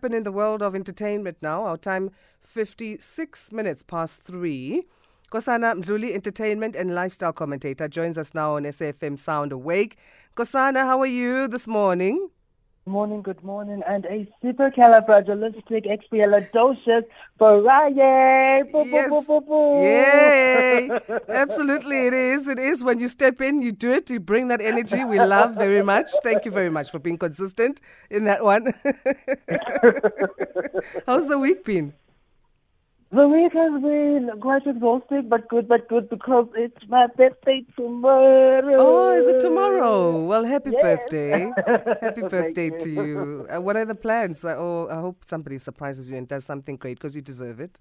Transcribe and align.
happen 0.00 0.14
in 0.14 0.22
the 0.22 0.30
world 0.30 0.62
of 0.62 0.76
entertainment 0.76 1.36
now. 1.42 1.64
Our 1.64 1.76
time 1.76 2.10
56 2.40 3.50
minutes 3.50 3.82
past 3.82 4.22
3. 4.22 4.84
Nkosana 5.28 5.82
Mdhluli, 5.82 6.14
entertainment 6.14 6.76
and 6.76 6.94
lifestyle 6.94 7.32
commentator, 7.32 7.88
joins 7.88 8.16
us 8.16 8.32
now 8.32 8.54
on 8.54 8.62
SAFM 8.62 9.18
Sound 9.18 9.50
Awake. 9.50 9.96
Nkosana, 10.36 10.82
how 10.82 11.00
are 11.00 11.06
you 11.06 11.48
this 11.48 11.66
morning? 11.66 12.30
Morning, 12.88 13.22
good 13.22 13.42
morning, 13.44 13.82
and 13.86 14.04
a 14.06 14.26
supercalifragilisticexpialidocious 14.44 17.04
variety. 17.38 18.70
Yes. 18.72 19.30
Yay! 19.74 20.90
Absolutely, 21.28 22.06
it 22.08 22.14
is. 22.14 22.48
It 22.48 22.58
is. 22.58 22.82
When 22.84 23.00
you 23.00 23.08
step 23.08 23.40
in, 23.40 23.62
you 23.62 23.72
do 23.72 23.90
it. 23.92 24.10
You 24.10 24.20
bring 24.20 24.48
that 24.48 24.60
energy. 24.60 25.04
We 25.04 25.20
love 25.20 25.54
very 25.56 25.82
much. 25.82 26.10
Thank 26.22 26.44
you 26.44 26.50
very 26.50 26.70
much 26.70 26.90
for 26.90 26.98
being 26.98 27.18
consistent 27.18 27.80
in 28.10 28.24
that 28.24 28.44
one. 28.44 28.72
How's 31.06 31.28
the 31.28 31.38
week 31.38 31.64
been? 31.64 31.94
The 33.10 33.26
week 33.26 33.54
has 33.54 33.72
been 33.80 34.30
quite 34.40 34.66
exhausting, 34.66 35.30
but 35.30 35.48
good, 35.48 35.66
but 35.66 35.88
good 35.88 36.10
because 36.10 36.46
it's 36.54 36.76
my 36.88 37.06
birthday 37.06 37.64
tomorrow. 37.74 38.74
Oh, 38.78 39.12
is 39.16 39.26
it 39.26 39.40
tomorrow? 39.40 40.26
Well, 40.26 40.44
happy 40.44 40.72
Yes. 40.72 40.82
birthday. 40.82 41.50
Happy 42.02 42.20
birthday 42.34 42.68
to 42.68 42.88
you. 42.90 43.46
Uh, 43.48 43.62
what 43.62 43.76
are 43.78 43.86
the 43.86 43.94
plans? 43.94 44.44
Uh, 44.44 44.56
oh, 44.58 44.88
I 44.90 45.00
hope 45.00 45.24
somebody 45.24 45.56
surprises 45.58 46.10
you 46.10 46.18
and 46.18 46.28
does 46.28 46.44
something 46.44 46.76
great 46.76 46.98
because 46.98 47.16
you 47.16 47.22
deserve 47.22 47.60
it. 47.60 47.80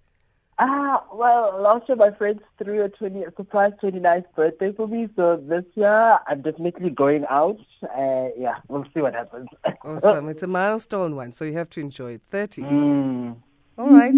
Ah, 0.60 1.04
well, 1.14 1.60
last 1.62 1.90
year 1.90 1.98
my 1.98 2.12
friends 2.12 2.42
threw 2.58 2.84
a 2.86 2.90
20, 2.90 3.24
a 3.24 3.32
surprise 3.36 3.74
29th 3.84 4.26
birthday 4.34 4.72
for 4.72 4.88
me, 4.88 5.10
so 5.18 5.36
this 5.46 5.66
year 5.76 6.20
I'm 6.26 6.42
definitely 6.42 6.90
going 6.90 7.26
out. 7.30 7.60
Uh, 7.84 8.30
yeah, 8.38 8.56
we'll 8.70 8.86
see 8.94 9.02
what 9.02 9.14
happens. 9.14 9.50
Awesome. 9.84 10.30
it's 10.34 10.42
a 10.42 10.48
milestone 10.48 11.18
one, 11.18 11.34
so 11.34 11.44
you 11.44 11.54
have 11.54 11.70
to 11.72 11.82
enjoy 11.82 12.14
it. 12.14 12.22
30. 12.32 12.62
Mm. 12.62 13.36
All 13.78 13.90
right. 13.90 14.18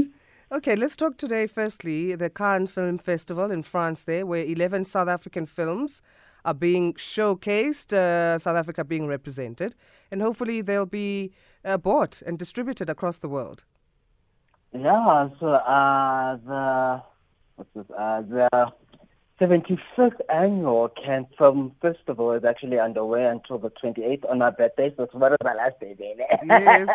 Okay, 0.52 0.76
let's 0.76 0.95
talk 0.95 1.16
today. 1.16 1.45
Firstly, 1.45 2.16
the 2.16 2.28
Cannes 2.28 2.72
Film 2.72 2.97
Festival 2.97 3.52
in 3.52 3.61
France, 3.61 4.05
there, 4.05 4.25
where 4.25 4.44
11 4.44 4.86
South 4.86 5.08
African 5.08 5.45
films 5.45 6.02
are 6.44 6.55
being 6.55 6.95
showcased, 6.95 7.94
uh, 7.94 8.39
South 8.39 8.55
Africa 8.58 8.83
being 8.83 9.05
represented, 9.05 9.75
and 10.09 10.23
hopefully 10.23 10.61
they'll 10.61 10.88
be 10.88 11.31
uh, 11.64 11.77
bought 11.77 12.23
and 12.23 12.39
distributed 12.39 12.89
across 12.89 13.20
the 13.20 13.30
world. 13.30 13.64
Yeah, 14.73 15.30
so 15.39 15.50
uh, 15.50 16.38
the 16.38 17.03
what's 17.55 17.70
this? 17.75 17.86
Uh, 17.95 18.22
the 18.22 18.73
75th 19.40 20.20
annual 20.30 20.90
Cannes 20.90 21.28
Film 21.38 21.73
Festival 21.82 22.34
is 22.34 22.44
actually 22.44 22.78
underway 22.78 23.26
until 23.26 23.58
the 23.58 23.70
28th 23.70 24.30
on 24.30 24.40
my 24.40 24.50
birthday, 24.50 24.94
so 24.98 25.06
tomorrow's 25.06 25.38
my 25.44 25.54
last 25.54 25.80
day, 25.80 25.94
baby. 25.94 26.23
Yes. 26.45 26.90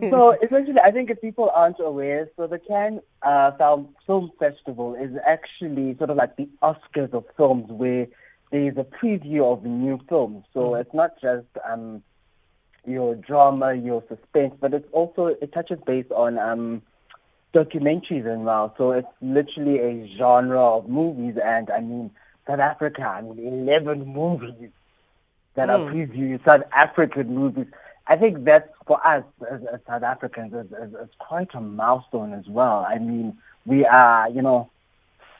so 0.10 0.30
essentially, 0.42 0.80
I 0.82 0.90
think 0.90 1.10
if 1.10 1.20
people 1.20 1.50
aren't 1.54 1.78
aware, 1.78 2.30
so 2.36 2.46
the 2.46 2.58
Cannes 2.58 3.00
uh, 3.22 3.50
Film, 3.52 3.94
Film 4.06 4.32
Festival 4.38 4.94
is 4.94 5.10
actually 5.26 5.94
sort 5.98 6.08
of 6.08 6.16
like 6.16 6.36
the 6.36 6.48
Oscars 6.62 7.12
of 7.12 7.26
films, 7.36 7.70
where 7.70 8.06
there's 8.50 8.76
a 8.78 8.84
preview 8.84 9.52
of 9.52 9.64
new 9.64 10.00
films. 10.08 10.44
So 10.54 10.74
it's 10.76 10.94
not 10.94 11.20
just 11.20 11.46
um, 11.70 12.02
your 12.86 13.14
drama, 13.14 13.74
your 13.74 14.02
suspense, 14.08 14.54
but 14.58 14.72
it's 14.72 14.88
also 14.92 15.26
it 15.26 15.52
touches 15.52 15.80
base 15.86 16.10
on 16.14 16.38
um, 16.38 16.82
documentaries 17.54 18.26
and 18.26 18.44
well. 18.44 18.74
So 18.78 18.92
it's 18.92 19.08
literally 19.20 19.78
a 19.78 20.08
genre 20.16 20.60
of 20.76 20.88
movies, 20.88 21.36
and 21.42 21.70
I 21.70 21.80
mean 21.80 22.10
South 22.46 22.60
Africa. 22.60 23.02
I 23.02 23.22
mean, 23.22 23.38
eleven 23.38 24.06
movies 24.14 24.70
that 25.54 25.70
are 25.70 25.80
Mm. 25.80 25.84
previewed 25.84 26.44
South 26.44 26.62
African 26.74 27.34
movies. 27.34 27.66
I 28.06 28.16
think 28.16 28.44
that's 28.44 28.68
for 28.86 29.04
us 29.06 29.24
as, 29.50 29.60
as 29.72 29.80
South 29.86 30.02
Africans 30.02 30.52
is, 30.52 30.66
is, 30.72 30.94
is 30.94 31.08
quite 31.18 31.48
a 31.54 31.60
milestone 31.60 32.32
as 32.32 32.44
well. 32.48 32.84
I 32.88 32.98
mean, 32.98 33.36
we 33.66 33.84
are, 33.86 34.28
you 34.30 34.42
know, 34.42 34.70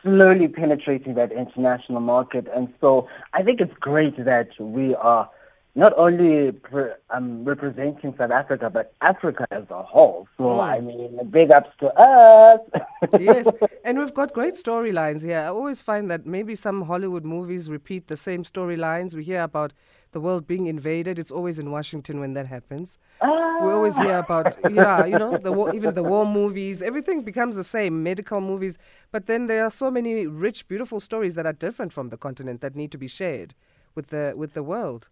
slowly 0.02 0.48
penetrating 0.48 1.14
that 1.14 1.32
international 1.32 2.00
market, 2.00 2.46
and 2.54 2.68
so 2.80 3.08
I 3.32 3.42
think 3.42 3.60
it's 3.60 3.74
great 3.80 4.22
that 4.24 4.48
we 4.58 4.94
are 4.94 5.28
not 5.74 5.92
only 5.96 6.52
pre- 6.52 6.92
um, 7.10 7.44
representing 7.44 8.14
South 8.18 8.30
Africa 8.30 8.68
but 8.68 8.92
Africa 9.00 9.46
as 9.50 9.64
a 9.70 9.82
whole. 9.82 10.28
So 10.36 10.44
Mm. 10.44 10.60
I 10.60 10.80
mean, 10.80 11.18
big 11.30 11.50
ups 11.50 11.70
to 11.80 11.86
us. 11.98 12.60
yes, 13.18 13.48
and 13.84 13.98
we've 13.98 14.12
got 14.12 14.32
great 14.34 14.54
storylines 14.54 15.24
here. 15.24 15.38
I 15.38 15.46
always 15.46 15.80
find 15.80 16.10
that 16.10 16.26
maybe 16.26 16.54
some 16.54 16.82
Hollywood 16.82 17.24
movies 17.24 17.70
repeat 17.70 18.08
the 18.08 18.16
same 18.16 18.42
storylines. 18.44 19.14
We 19.14 19.24
hear 19.24 19.42
about 19.42 19.72
the 20.12 20.20
world 20.20 20.46
being 20.46 20.66
invaded. 20.66 21.18
It's 21.18 21.30
always 21.30 21.58
in 21.58 21.70
Washington 21.70 22.20
when 22.20 22.34
that 22.34 22.46
happens. 22.48 22.98
We 23.22 23.70
always 23.70 23.96
hear 23.96 24.18
about, 24.18 24.56
yeah, 24.70 25.06
you 25.06 25.18
know, 25.18 25.38
the 25.38 25.52
war, 25.52 25.74
even 25.74 25.94
the 25.94 26.02
war 26.02 26.26
movies. 26.26 26.82
Everything 26.82 27.22
becomes 27.22 27.56
the 27.56 27.64
same, 27.64 28.02
medical 28.02 28.40
movies. 28.40 28.76
But 29.10 29.24
then 29.26 29.46
there 29.46 29.64
are 29.64 29.70
so 29.70 29.90
many 29.90 30.26
rich, 30.26 30.68
beautiful 30.68 31.00
stories 31.00 31.34
that 31.36 31.46
are 31.46 31.52
different 31.54 31.92
from 31.94 32.10
the 32.10 32.18
continent 32.18 32.60
that 32.60 32.74
need 32.76 32.90
to 32.92 32.98
be 32.98 33.08
shared 33.08 33.54
with 33.94 34.08
the 34.08 34.34
with 34.36 34.52
the 34.52 34.62
world. 34.62 35.08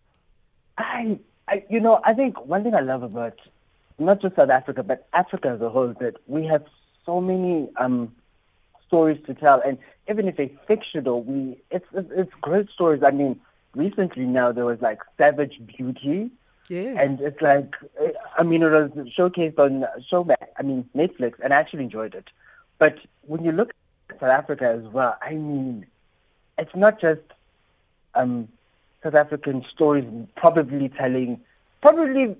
I, 0.80 1.18
I, 1.48 1.64
you 1.68 1.80
know, 1.80 2.00
I 2.04 2.14
think 2.14 2.44
one 2.46 2.62
thing 2.64 2.74
I 2.74 2.80
love 2.80 3.02
about 3.02 3.38
not 3.98 4.20
just 4.22 4.36
South 4.36 4.50
Africa 4.50 4.82
but 4.82 5.06
Africa 5.12 5.48
as 5.48 5.60
a 5.60 5.68
whole 5.68 5.90
is 5.90 5.96
that 6.00 6.16
we 6.26 6.46
have 6.46 6.64
so 7.06 7.20
many 7.20 7.68
um, 7.76 8.14
stories 8.86 9.20
to 9.26 9.34
tell, 9.34 9.60
and 9.60 9.78
even 10.08 10.28
if 10.28 10.36
they're 10.36 10.50
fictional, 10.66 11.22
we 11.22 11.56
it's 11.70 11.86
it's, 11.92 12.10
it's 12.14 12.32
great 12.40 12.68
stories. 12.70 13.02
I 13.02 13.10
mean, 13.10 13.40
recently 13.74 14.24
now 14.24 14.52
there 14.52 14.64
was 14.64 14.80
like 14.80 15.00
Savage 15.18 15.60
Beauty, 15.66 16.30
Yes. 16.68 16.96
and 17.00 17.20
it's 17.20 17.40
like 17.42 17.74
I 18.38 18.42
mean 18.42 18.62
it 18.62 18.70
was 18.70 18.90
showcased 19.16 19.58
on 19.58 19.86
Showmax, 20.10 20.46
I 20.58 20.62
mean 20.62 20.88
Netflix, 20.96 21.34
and 21.42 21.52
I 21.52 21.56
actually 21.56 21.84
enjoyed 21.84 22.14
it. 22.14 22.28
But 22.78 22.98
when 23.26 23.44
you 23.44 23.52
look 23.52 23.72
at 24.08 24.20
South 24.20 24.30
Africa 24.30 24.64
as 24.66 24.84
well, 24.92 25.16
I 25.20 25.32
mean, 25.32 25.86
it's 26.58 26.74
not 26.74 27.00
just 27.00 27.20
um, 28.14 28.48
South 29.02 29.14
African 29.14 29.64
stories 29.72 30.04
probably 30.36 30.88
telling, 30.88 31.40
probably 31.82 32.36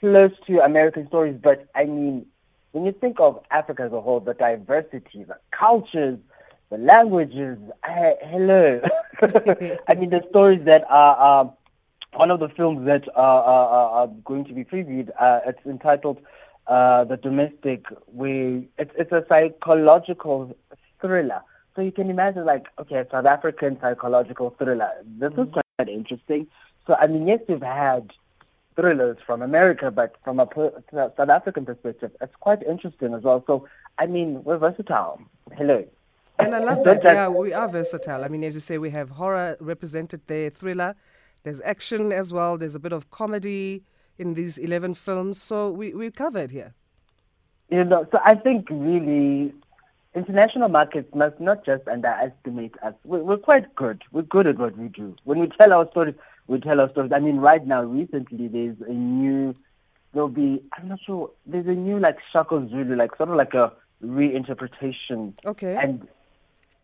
close 0.00 0.32
to 0.46 0.60
American 0.64 1.06
stories, 1.08 1.36
but 1.42 1.66
I 1.74 1.84
mean, 1.84 2.26
when 2.72 2.84
you 2.84 2.92
think 2.92 3.18
of 3.20 3.40
Africa 3.50 3.82
as 3.84 3.92
a 3.92 4.00
whole, 4.00 4.20
the 4.20 4.34
diversity, 4.34 5.24
the 5.24 5.36
cultures, 5.50 6.18
the 6.70 6.78
languages, 6.78 7.58
uh, 7.84 8.10
hello. 8.22 8.80
I 9.88 9.94
mean, 9.94 10.10
the 10.10 10.22
stories 10.30 10.64
that 10.64 10.84
are, 10.88 11.40
um, 11.42 11.52
one 12.14 12.30
of 12.30 12.40
the 12.40 12.48
films 12.48 12.86
that 12.86 13.08
are, 13.16 13.42
are, 13.44 13.68
are- 13.68 13.90
are 14.02 14.06
going 14.24 14.44
to 14.46 14.52
be 14.52 14.64
previewed, 14.64 15.10
uh, 15.18 15.40
it's 15.46 15.64
entitled 15.66 16.18
uh, 16.66 17.04
The 17.04 17.16
Domestic, 17.16 17.84
where 18.06 18.62
it's, 18.78 18.92
it's 18.98 19.12
a 19.12 19.24
psychological 19.28 20.54
thriller. 21.00 21.40
So 21.76 21.82
you 21.82 21.92
can 21.92 22.08
imagine, 22.08 22.46
like, 22.46 22.66
okay, 22.78 23.04
South 23.10 23.26
African 23.26 23.78
psychological 23.80 24.54
thriller. 24.58 24.90
This 25.04 25.32
is 25.32 25.38
mm. 25.38 25.52
quite 25.52 25.88
interesting. 25.88 26.46
So, 26.86 26.96
I 26.98 27.06
mean, 27.06 27.28
yes, 27.28 27.40
you've 27.48 27.60
had 27.60 28.12
thrillers 28.76 29.18
from 29.26 29.42
America, 29.42 29.90
but 29.90 30.16
from 30.24 30.40
a 30.40 30.48
South 30.92 31.28
African 31.28 31.66
perspective, 31.66 32.12
it's 32.22 32.34
quite 32.40 32.62
interesting 32.62 33.12
as 33.12 33.22
well. 33.22 33.44
So, 33.46 33.68
I 33.98 34.06
mean, 34.06 34.42
we're 34.42 34.56
versatile. 34.56 35.20
Hello. 35.54 35.84
And 36.38 36.54
I 36.54 36.58
love 36.60 36.82
that. 36.84 37.04
Yeah, 37.04 37.28
we 37.28 37.52
are 37.52 37.68
versatile. 37.68 38.24
I 38.24 38.28
mean, 38.28 38.42
as 38.42 38.54
you 38.54 38.60
say, 38.60 38.78
we 38.78 38.90
have 38.90 39.10
horror 39.10 39.56
represented 39.60 40.22
there, 40.26 40.48
thriller. 40.48 40.94
There's 41.42 41.60
action 41.62 42.10
as 42.12 42.32
well. 42.32 42.56
There's 42.56 42.74
a 42.74 42.80
bit 42.80 42.92
of 42.92 43.10
comedy 43.10 43.84
in 44.18 44.34
these 44.34 44.56
11 44.56 44.94
films. 44.94 45.40
So 45.40 45.70
we, 45.70 45.94
we 45.94 46.10
covered 46.10 46.50
here. 46.50 46.74
You 47.70 47.84
know, 47.84 48.06
so 48.12 48.20
I 48.24 48.34
think 48.34 48.68
really 48.70 49.52
international 50.16 50.68
markets 50.68 51.14
must 51.14 51.38
not 51.38 51.64
just 51.64 51.86
underestimate 51.86 52.74
us. 52.82 52.94
We're, 53.04 53.22
we're 53.22 53.36
quite 53.36 53.74
good. 53.76 54.02
We're 54.10 54.22
good 54.22 54.46
at 54.46 54.58
what 54.58 54.76
we 54.76 54.88
do. 54.88 55.14
When 55.24 55.38
we 55.38 55.48
tell 55.48 55.72
our 55.72 55.88
stories, 55.90 56.14
we 56.48 56.58
tell 56.58 56.80
our 56.80 56.90
stories. 56.90 57.12
I 57.12 57.20
mean, 57.20 57.36
right 57.36 57.64
now, 57.64 57.82
recently, 57.82 58.48
there's 58.48 58.76
a 58.88 58.92
new, 58.92 59.54
there'll 60.12 60.28
be, 60.28 60.62
I'm 60.72 60.88
not 60.88 61.00
sure, 61.04 61.30
there's 61.44 61.66
a 61.66 61.74
new 61.74 61.98
like 61.98 62.18
Shaka 62.32 62.66
Zulu, 62.70 62.96
like 62.96 63.16
sort 63.16 63.28
of 63.28 63.36
like 63.36 63.54
a 63.54 63.72
reinterpretation. 64.02 65.34
Okay. 65.44 65.76
And, 65.76 66.08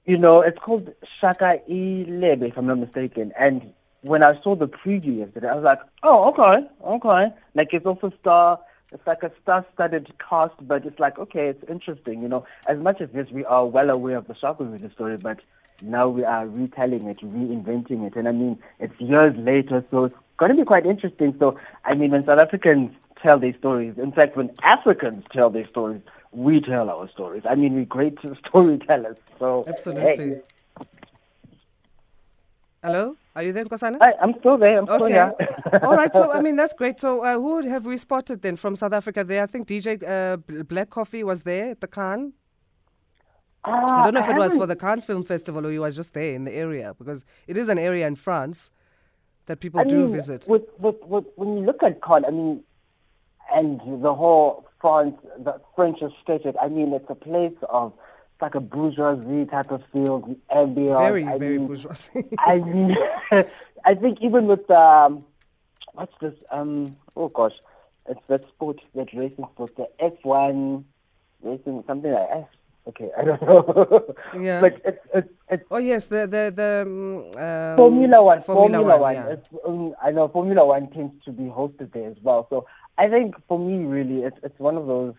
you 0.05 0.19
know, 0.19 0.43
it's 0.43 0.59
called 0.59 0.93
Shaka 1.21 1.61
iLembe, 1.69 2.49
if 2.49 2.59
I'm 2.59 2.67
not 2.67 2.79
mistaken. 2.79 3.33
And 3.39 3.73
when 4.03 4.23
I 4.23 4.41
saw 4.43 4.57
the 4.57 4.69
preview 4.69 5.19
yesterday, 5.19 5.49
I 5.49 5.55
was 5.55 5.65
like, 5.65 5.81
oh, 6.03 6.29
okay, 6.31 6.67
okay. 6.85 7.35
Like 7.55 7.73
it's 7.73 7.87
also 7.87 8.13
star, 8.21 8.59
it's 8.93 9.07
like 9.07 9.23
a 9.23 9.33
star-studded 9.43 10.13
cast, 10.19 10.55
but 10.61 10.85
it's 10.85 10.99
like, 10.99 11.19
okay, 11.19 11.49
it's 11.49 11.65
interesting, 11.69 12.23
you 12.23 12.29
know. 12.29 12.45
As 12.67 12.79
much 12.79 13.01
as 13.01 13.11
this, 13.11 13.31
we 13.31 13.45
are 13.45 13.67
well 13.67 13.91
aware 13.91 14.17
of 14.17 14.27
the 14.27 14.35
Shaka 14.35 14.65
Zulu 14.65 14.91
story, 14.93 15.17
but 15.17 15.41
now 15.83 16.09
we 16.09 16.25
are 16.25 16.47
retelling 16.47 17.07
it, 17.07 17.19
reinventing 17.19 18.07
it. 18.07 18.17
And 18.17 18.29
I 18.29 18.33
mean, 18.33 18.59
it's 18.79 18.99
years 19.01 19.37
later, 19.37 19.85
so 19.91 20.05
it's 20.05 20.15
going 20.37 20.51
to 20.51 20.57
be 20.57 20.65
quite 20.65 20.87
interesting. 20.87 21.35
So, 21.39 21.59
I 21.85 21.95
mean, 21.95 22.11
when 22.11 22.25
South 22.25 22.39
Africans 22.39 22.93
tell 23.21 23.39
their 23.39 23.57
stories, 23.59 23.99
in 23.99 24.13
fact, 24.13 24.37
when 24.37 24.51
Africans 24.63 25.25
tell 25.33 25.51
their 25.51 25.67
stories, 25.69 26.03
we 26.33 26.61
tell 26.61 26.89
our 26.89 27.09
stories. 27.11 27.43
I 27.49 27.55
mean, 27.55 27.75
we're 27.75 27.85
great 27.85 28.19
storytellers. 28.49 29.17
So, 29.39 29.65
Absolutely. 29.67 30.27
hey, 30.27 30.41
Hello? 32.83 33.17
Are 33.35 33.43
you 33.43 33.53
there, 33.53 33.65
Nkosana? 33.65 33.97
I, 34.01 34.13
I'm 34.21 34.35
still 34.41 34.59
there. 34.59 34.79
I'm 34.79 34.87
still 34.87 35.05
Okay. 35.05 35.15
here. 35.15 35.33
All 35.83 35.97
right. 35.97 36.13
So, 36.13 36.31
I 36.33 36.41
mean, 36.41 36.57
that's 36.61 36.75
great. 36.75 37.01
So, 37.01 37.25
uh, 37.25 37.35
who 37.35 37.67
have 37.67 37.87
we 37.87 37.97
spotted 37.97 38.43
then 38.43 38.57
from 38.57 38.77
South 38.77 38.93
Africa 38.93 39.25
there? 39.25 39.43
I 39.43 39.47
think 39.47 39.67
DJ 39.67 40.03
uh, 40.03 40.37
Black 40.65 40.91
Coffee 40.91 41.25
was 41.25 41.43
there 41.43 41.71
at 41.71 41.81
the 41.81 41.89
Cannes. 41.89 42.35
I 43.65 44.03
don't 44.03 44.15
know 44.15 44.21
if 44.21 44.29
it 44.29 44.37
was 44.37 44.57
for 44.57 44.67
the 44.67 44.77
Cannes 44.77 45.03
Film 45.03 45.25
Festival 45.25 45.65
or 45.67 45.71
he 45.71 45.79
was 45.79 45.95
just 45.97 46.15
there 46.15 46.35
in 46.35 46.45
the 46.45 46.53
area 46.53 46.95
because 46.99 47.25
it 47.47 47.57
is 47.57 47.69
an 47.69 47.79
area 47.79 48.07
in 48.09 48.17
France 48.17 48.73
that 49.47 49.61
people 49.61 49.81
I 49.81 49.85
do 49.85 49.99
mean, 50.05 50.13
visit. 50.13 50.47
With, 50.49 50.65
with, 50.79 50.97
with, 51.05 51.25
when 51.37 51.57
you 51.59 51.65
look 51.65 51.83
at 51.83 52.03
Cannes, 52.03 52.25
I 52.27 52.31
mean, 52.31 52.65
and 53.55 53.81
the 54.03 54.15
whole 54.15 54.67
France, 54.81 55.15
the 55.39 55.61
French 55.77 55.99
aesthetic, 56.03 56.57
I 56.61 56.69
mean, 56.69 56.93
it's 56.93 57.09
a 57.09 57.15
place 57.15 57.55
of 57.69 57.93
like 58.43 58.55
a 58.55 58.61
bourgeoisie 58.61 59.47
type 59.47 59.71
of 59.71 59.83
feel, 59.93 60.21
the 60.21 60.37
ambience. 60.55 60.99
Very, 60.99 61.27
I 61.27 61.39
very 61.39 61.59
mean, 61.59 61.69
bourgeoisie. 61.69 62.25
I 62.39 62.59
mean, 62.59 62.97
I 63.85 63.95
think 63.95 64.21
even 64.21 64.47
with 64.47 64.71
um, 64.71 65.25
what's 65.95 66.13
this? 66.21 66.35
Um, 66.51 66.97
oh 67.17 67.29
gosh, 67.29 67.55
it's 68.09 68.21
that 68.29 68.47
sport, 68.49 68.81
that 68.95 69.09
racing 69.15 69.47
sport, 69.55 69.75
the 69.77 69.89
F1 70.01 70.85
racing, 71.43 71.85
something 71.87 72.13
like 72.13 72.29
F. 72.31 72.49
Okay, 72.89 73.11
I 73.17 73.23
don't 73.25 73.43
know. 73.43 74.15
Yeah. 74.41 74.61
but 74.61 74.83
it's 74.85 75.07
it's 75.15 75.33
it's 75.49 75.65
oh 75.71 75.79
yes, 75.79 76.07
the 76.07 76.27
the 76.27 76.53
the 76.55 76.83
um, 76.85 77.43
um, 77.43 77.77
Formula 77.77 78.23
One. 78.25 78.43
Formula, 78.43 78.79
Formula, 78.79 78.99
One. 78.99 79.01
One. 79.01 79.15
yeah. 79.15 79.35
It's, 79.35 79.49
um, 79.65 79.95
I 80.03 80.11
know 80.11 80.27
Formula 80.27 80.67
One 80.67 80.91
tends 80.91 81.15
to 81.25 81.31
be 81.31 81.45
hosted 81.45 81.93
there 81.93 82.11
as 82.11 82.17
well. 82.23 82.49
So 82.51 82.67
I 82.99 83.09
think 83.09 83.37
for 83.47 83.59
me, 83.59 83.85
really, 83.85 84.25
it's 84.25 84.39
it's 84.43 84.59
one 84.59 84.77
of 84.77 84.87
those. 84.87 85.15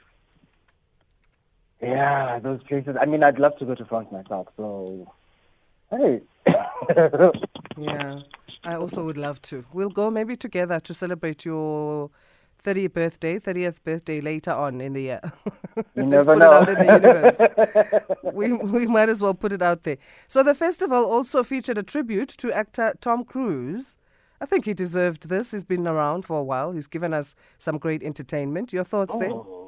Yeah, 1.83 2.39
those 2.39 2.63
places. 2.63 2.95
I 2.99 3.05
mean, 3.05 3.23
I'd 3.23 3.39
love 3.39 3.57
to 3.57 3.65
go 3.65 3.75
to 3.75 3.85
France 3.85 4.07
myself. 4.11 4.47
So, 4.57 5.11
hey. 5.91 6.21
Yeah, 7.75 8.19
I 8.63 8.75
also 8.75 9.03
would 9.03 9.17
love 9.17 9.41
to. 9.43 9.65
We'll 9.73 9.89
go 9.89 10.11
maybe 10.11 10.35
together 10.35 10.79
to 10.81 10.93
celebrate 10.93 11.43
your 11.43 12.11
30th 12.63 12.93
birthday, 12.93 13.39
30th 13.39 13.83
birthday 13.83 14.21
later 14.21 14.51
on 14.51 14.79
in 14.81 14.93
the 14.93 15.01
year. 15.01 15.19
You 15.75 16.03
Let's 16.03 16.27
never 16.27 16.33
put 16.33 16.39
know. 16.39 16.51
it 16.51 16.53
out 16.53 16.69
in 16.69 16.77
the 16.77 16.93
universe. 16.93 18.03
we, 18.33 18.53
we 18.53 18.85
might 18.85 19.09
as 19.09 19.23
well 19.23 19.33
put 19.33 19.51
it 19.51 19.63
out 19.63 19.81
there. 19.81 19.97
So 20.27 20.43
the 20.43 20.53
festival 20.53 21.03
also 21.03 21.41
featured 21.41 21.79
a 21.79 21.83
tribute 21.83 22.29
to 22.29 22.53
actor 22.53 22.93
Tom 23.01 23.23
Cruise. 23.23 23.97
I 24.39 24.45
think 24.45 24.65
he 24.65 24.75
deserved 24.75 25.29
this. 25.29 25.49
He's 25.49 25.63
been 25.63 25.87
around 25.87 26.25
for 26.25 26.37
a 26.37 26.43
while. 26.43 26.73
He's 26.73 26.85
given 26.85 27.11
us 27.11 27.33
some 27.57 27.79
great 27.79 28.03
entertainment. 28.03 28.71
Your 28.71 28.83
thoughts 28.83 29.15
there? 29.17 29.31
Oh. 29.31 29.62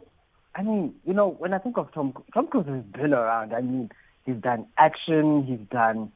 I 0.55 0.63
mean, 0.63 0.95
you 1.05 1.13
know, 1.13 1.29
when 1.29 1.53
I 1.53 1.57
think 1.57 1.77
of 1.77 1.91
Tom, 1.91 2.13
Tom 2.33 2.47
Cruise 2.47 2.65
has 2.67 2.83
been 2.83 3.13
around. 3.13 3.53
I 3.53 3.61
mean, 3.61 3.91
he's 4.25 4.37
done 4.37 4.65
action, 4.77 5.43
he's 5.43 5.59
done, 5.69 6.11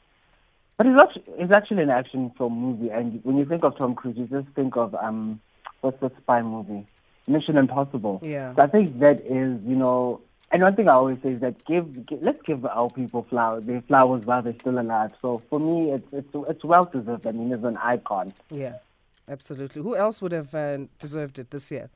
but 0.77 0.87
he's 0.87 0.95
actually, 0.97 1.23
he's 1.37 1.51
actually 1.51 1.83
an 1.83 1.89
action 1.89 2.31
film 2.37 2.53
movie. 2.53 2.89
And 2.89 3.19
when 3.23 3.37
you 3.37 3.45
think 3.45 3.63
of 3.63 3.77
Tom 3.77 3.95
Cruise, 3.95 4.17
you 4.17 4.27
just 4.27 4.47
think 4.55 4.77
of 4.77 4.95
um, 4.95 5.41
what's 5.81 5.99
the 5.99 6.09
spy 6.21 6.41
movie, 6.41 6.87
Mission 7.27 7.57
Impossible. 7.57 8.21
Yeah. 8.23 8.55
So 8.55 8.61
I 8.61 8.67
think 8.67 8.99
that 8.99 9.19
is, 9.25 9.61
you 9.65 9.75
know, 9.75 10.21
and 10.51 10.63
one 10.63 10.75
thing 10.75 10.87
I 10.87 10.93
always 10.93 11.17
say 11.21 11.33
is 11.33 11.41
that 11.41 11.63
give, 11.65 12.05
give 12.07 12.23
let's 12.23 12.41
give 12.43 12.65
our 12.65 12.89
people 12.89 13.27
flowers, 13.29 13.65
their 13.65 13.81
flowers 13.81 14.25
while 14.25 14.41
they're 14.41 14.55
still 14.59 14.79
alive. 14.79 15.11
So 15.21 15.43
for 15.49 15.59
me, 15.59 15.91
it's 15.91 16.07
it's 16.11 16.29
it's 16.33 16.63
well 16.63 16.85
deserved. 16.85 17.27
I 17.27 17.31
mean, 17.33 17.51
he's 17.55 17.63
an 17.63 17.77
icon. 17.77 18.33
Yeah, 18.49 18.77
absolutely. 19.27 19.83
Who 19.83 19.95
else 19.95 20.21
would 20.21 20.31
have 20.31 20.55
uh, 20.55 20.79
deserved 20.97 21.37
it 21.37 21.51
this 21.51 21.69
year, 21.69 21.89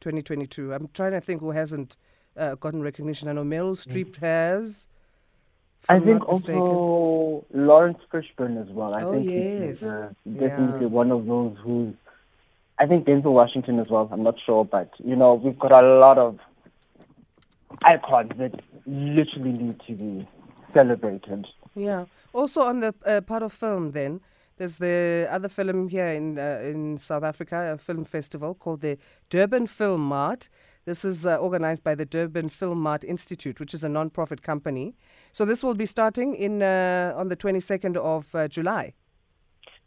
2022? 0.00 0.72
I'm 0.74 0.88
trying 0.94 1.12
to 1.12 1.20
think 1.20 1.40
who 1.40 1.50
hasn't 1.50 1.96
uh, 2.36 2.54
gotten 2.56 2.82
recognition. 2.82 3.28
I 3.28 3.32
know 3.32 3.44
Meryl 3.44 3.72
Streep 3.76 4.16
has. 4.16 4.86
I 5.88 6.00
think 6.00 6.18
not 6.20 6.30
mistaken. 6.32 6.60
also 6.60 7.46
Laurence 7.54 7.98
Fishburne 8.12 8.60
as 8.60 8.68
well. 8.70 8.94
I 8.94 9.02
Oh, 9.02 9.12
think 9.12 9.30
yes. 9.30 9.80
he's 9.80 9.84
uh, 9.84 10.10
Yeah. 10.24 10.40
definitely 10.48 10.86
one 10.86 11.10
of 11.12 11.26
those 11.26 11.56
who's. 11.62 11.94
I 12.78 12.86
think 12.86 13.06
Denzel 13.06 13.32
Washington 13.32 13.78
as 13.78 13.88
well. 13.88 14.08
I'm 14.12 14.22
not 14.22 14.34
sure, 14.44 14.64
but 14.64 14.90
you 14.98 15.16
know 15.16 15.34
we've 15.34 15.58
got 15.58 15.72
a 15.72 15.98
lot 15.98 16.18
of 16.18 16.38
icons 17.82 18.32
that 18.38 18.60
literally 18.86 19.52
need 19.52 19.80
to 19.86 19.92
be 19.92 20.28
celebrated. 20.74 21.46
Yeah. 21.74 22.06
Also 22.32 22.62
on 22.62 22.80
the 22.80 22.94
uh, 23.04 23.20
part 23.22 23.42
of 23.42 23.52
film, 23.52 23.92
then 23.92 24.20
there's 24.56 24.78
the 24.78 25.28
other 25.30 25.48
film 25.48 25.88
here 25.88 26.08
in 26.08 26.38
uh, 26.38 26.60
in 26.62 26.98
South 26.98 27.22
Africa, 27.22 27.74
a 27.74 27.78
film 27.78 28.04
festival 28.04 28.54
called 28.54 28.80
the 28.80 28.98
Durban 29.28 29.66
Film 29.66 30.00
Mart. 30.00 30.48
This 30.84 31.04
is 31.04 31.26
uh, 31.26 31.36
organized 31.36 31.82
by 31.82 31.94
the 31.94 32.06
Durban 32.06 32.48
Film 32.48 32.80
Mart 32.80 33.04
Institute, 33.04 33.58
which 33.60 33.74
is 33.74 33.82
a 33.82 33.88
non-profit 33.88 34.40
company. 34.42 34.94
So 35.32 35.44
this 35.44 35.62
will 35.62 35.74
be 35.74 35.86
starting 35.86 36.34
in 36.34 36.62
uh, 36.62 37.12
on 37.16 37.28
the 37.28 37.36
22nd 37.36 37.96
of 37.96 38.34
uh, 38.34 38.48
July. 38.48 38.94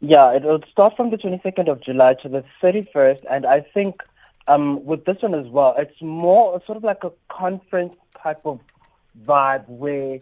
Yeah, 0.00 0.30
it 0.32 0.44
will 0.44 0.62
start 0.70 0.96
from 0.96 1.10
the 1.10 1.18
22nd 1.18 1.68
of 1.68 1.80
July 1.82 2.14
to 2.22 2.28
the 2.28 2.44
31st, 2.62 3.20
and 3.30 3.44
I 3.44 3.60
think 3.60 4.02
um, 4.48 4.84
with 4.84 5.04
this 5.04 5.18
one 5.20 5.34
as 5.34 5.46
well, 5.48 5.74
it's 5.76 6.00
more 6.00 6.62
sort 6.64 6.76
of 6.76 6.84
like 6.84 7.04
a 7.04 7.12
conference 7.28 7.94
type 8.22 8.40
of 8.44 8.60
vibe 9.26 9.68
where 9.68 10.20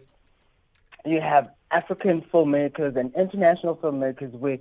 you 1.05 1.21
have 1.21 1.49
African 1.71 2.21
filmmakers 2.21 2.95
and 2.95 3.13
international 3.15 3.75
filmmakers 3.75 4.31
where, 4.31 4.57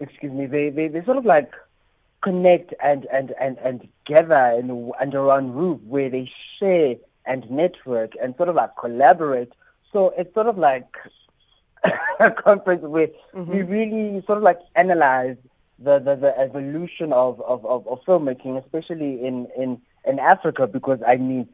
excuse 0.00 0.32
me, 0.32 0.46
they, 0.46 0.70
they, 0.70 0.88
they 0.88 1.04
sort 1.04 1.16
of 1.16 1.24
like 1.24 1.52
connect 2.22 2.74
and, 2.82 3.06
and, 3.12 3.32
and, 3.40 3.58
and 3.58 3.88
gather 4.04 4.56
in, 4.58 4.92
under 5.00 5.24
one 5.24 5.52
roof 5.52 5.80
where 5.82 6.08
they 6.10 6.30
share 6.58 6.96
and 7.24 7.48
network 7.50 8.12
and 8.22 8.36
sort 8.36 8.48
of 8.48 8.54
like 8.54 8.70
collaborate. 8.78 9.52
So 9.92 10.14
it's 10.16 10.32
sort 10.34 10.46
of 10.46 10.58
like 10.58 10.86
a 12.20 12.30
conference 12.30 12.82
where 12.82 13.08
mm-hmm. 13.34 13.50
we 13.50 13.62
really 13.62 14.24
sort 14.26 14.38
of 14.38 14.44
like 14.44 14.60
analyze 14.74 15.36
the, 15.78 15.98
the, 15.98 16.16
the 16.16 16.38
evolution 16.38 17.12
of, 17.12 17.40
of, 17.42 17.64
of, 17.66 17.86
of 17.86 18.00
filmmaking, 18.04 18.62
especially 18.62 19.24
in, 19.24 19.46
in, 19.56 19.80
in 20.06 20.18
Africa, 20.18 20.66
because 20.66 21.00
I 21.06 21.16
mean, 21.16 21.48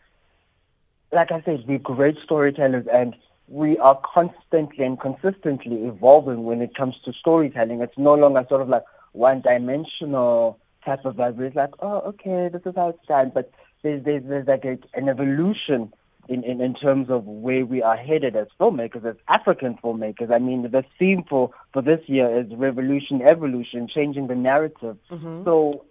like 1.12 1.32
I 1.32 1.42
said, 1.42 1.64
we're 1.66 1.78
great 1.78 2.18
storytellers 2.22 2.86
and 2.92 3.14
we 3.52 3.76
are 3.78 4.00
constantly 4.02 4.82
and 4.82 4.98
consistently 4.98 5.84
evolving 5.84 6.44
when 6.44 6.62
it 6.62 6.74
comes 6.74 6.94
to 7.04 7.12
storytelling. 7.12 7.82
It's 7.82 7.98
no 7.98 8.14
longer 8.14 8.46
sort 8.48 8.62
of 8.62 8.70
like 8.70 8.84
one 9.12 9.42
dimensional 9.42 10.58
type 10.86 11.04
of 11.04 11.18
where 11.18 11.44
It's 11.44 11.54
like, 11.54 11.74
oh, 11.80 11.98
okay, 12.00 12.48
this 12.48 12.62
is 12.64 12.74
how 12.74 12.88
it's 12.88 13.06
done. 13.06 13.30
But 13.34 13.52
there's, 13.82 14.02
there's, 14.04 14.22
there's 14.24 14.48
like 14.48 14.64
a, 14.64 14.78
an 14.94 15.10
evolution 15.10 15.92
in, 16.28 16.42
in, 16.44 16.62
in 16.62 16.72
terms 16.72 17.10
of 17.10 17.26
where 17.26 17.66
we 17.66 17.82
are 17.82 17.94
headed 17.94 18.36
as 18.36 18.46
filmmakers, 18.58 19.04
as 19.04 19.16
African 19.28 19.76
filmmakers. 19.84 20.32
I 20.32 20.38
mean, 20.38 20.62
the 20.62 20.84
theme 20.98 21.22
for, 21.28 21.50
for 21.74 21.82
this 21.82 22.00
year 22.08 22.34
is 22.40 22.46
revolution, 22.54 23.20
evolution, 23.20 23.86
changing 23.86 24.28
the 24.28 24.34
narrative. 24.34 24.96
Mm-hmm. 25.10 25.44
So 25.44 25.84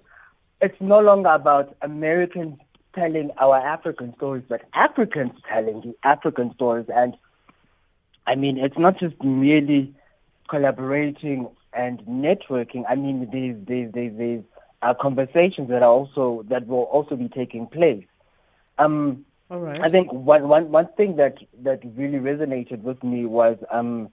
it's 0.62 0.82
no 0.82 1.00
longer 1.00 1.30
about 1.30 1.76
Americans 1.84 2.58
telling 2.96 3.30
our 3.38 3.58
African 3.58 4.16
stories, 4.16 4.46
but 4.50 4.64
Africans 4.74 5.34
telling 5.48 5.82
the 5.82 5.96
African 6.04 6.56
stories. 6.56 6.88
And 6.92 7.16
I 8.28 8.36
mean, 8.36 8.58
it's 8.58 8.78
not 8.78 9.00
just 9.00 9.22
merely 9.24 9.94
collaborating 10.50 11.50
and 11.74 12.00
networking. 12.02 12.84
I 12.88 12.96
mean, 12.96 13.30
there's 13.32 13.58
there's 13.66 13.92
there's, 13.94 14.18
there's 14.18 14.44
uh, 14.82 14.94
conversations 14.94 15.70
that 15.70 15.84
are 15.84 15.92
also 15.92 16.44
that 16.50 16.68
will 16.68 16.84
also 16.84 17.16
be 17.16 17.30
taking 17.30 17.68
place. 17.68 18.06
Um, 18.78 19.26
All 19.50 19.60
right. 19.60 19.82
I 19.82 19.90
think 19.90 20.12
one, 20.12 20.48
one, 20.48 20.72
one 20.72 20.88
thing 20.98 21.18
that, 21.18 21.38
that 21.62 21.82
really 21.96 22.18
resonated 22.18 22.82
with 22.82 23.04
me 23.04 23.26
was 23.26 23.58
um, 23.70 24.10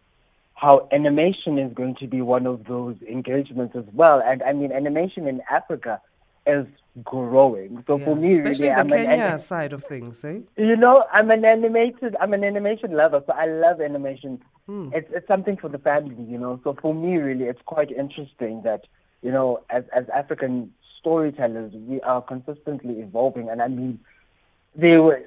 how 0.54 0.88
animation 0.92 1.58
is 1.58 1.72
going 1.72 1.94
to 1.96 2.06
be 2.06 2.20
one 2.20 2.46
of 2.46 2.64
those 2.64 2.96
engagements 3.08 3.76
as 3.76 3.84
well. 3.92 4.20
And 4.20 4.42
I 4.42 4.52
mean, 4.52 4.72
animation 4.72 5.26
in 5.26 5.40
Africa 5.50 6.00
is 6.48 6.66
growing. 7.04 7.84
So 7.86 7.98
for 7.98 8.16
me, 8.16 8.34
especially 8.34 8.68
really, 8.68 8.74
the 8.74 8.80
I'm 8.80 8.88
Kenya 8.88 9.24
an- 9.24 9.38
side 9.38 9.72
of 9.72 9.84
things, 9.84 10.24
eh? 10.24 10.40
you 10.56 10.76
know, 10.76 11.04
I'm 11.12 11.30
an 11.30 11.44
animated, 11.44 12.16
I'm 12.20 12.32
an 12.34 12.44
animation 12.44 12.92
lover, 12.92 13.22
so 13.26 13.32
I 13.32 13.46
love 13.46 13.80
animation. 13.80 14.42
Hmm. 14.66 14.90
It's 14.92 15.10
it's 15.12 15.28
something 15.28 15.56
for 15.56 15.68
the 15.68 15.78
family, 15.78 16.24
you 16.24 16.38
know. 16.38 16.60
So 16.64 16.76
for 16.80 16.94
me, 16.94 17.16
really, 17.16 17.44
it's 17.44 17.62
quite 17.64 17.90
interesting 17.90 18.62
that 18.62 18.86
you 19.22 19.32
know, 19.32 19.62
as 19.70 19.84
as 19.92 20.08
African 20.10 20.72
storytellers, 20.98 21.72
we 21.72 22.00
are 22.02 22.22
consistently 22.22 23.00
evolving. 23.00 23.48
And 23.48 23.62
I 23.62 23.68
mean, 23.68 24.00
there 24.74 25.02
were, 25.02 25.22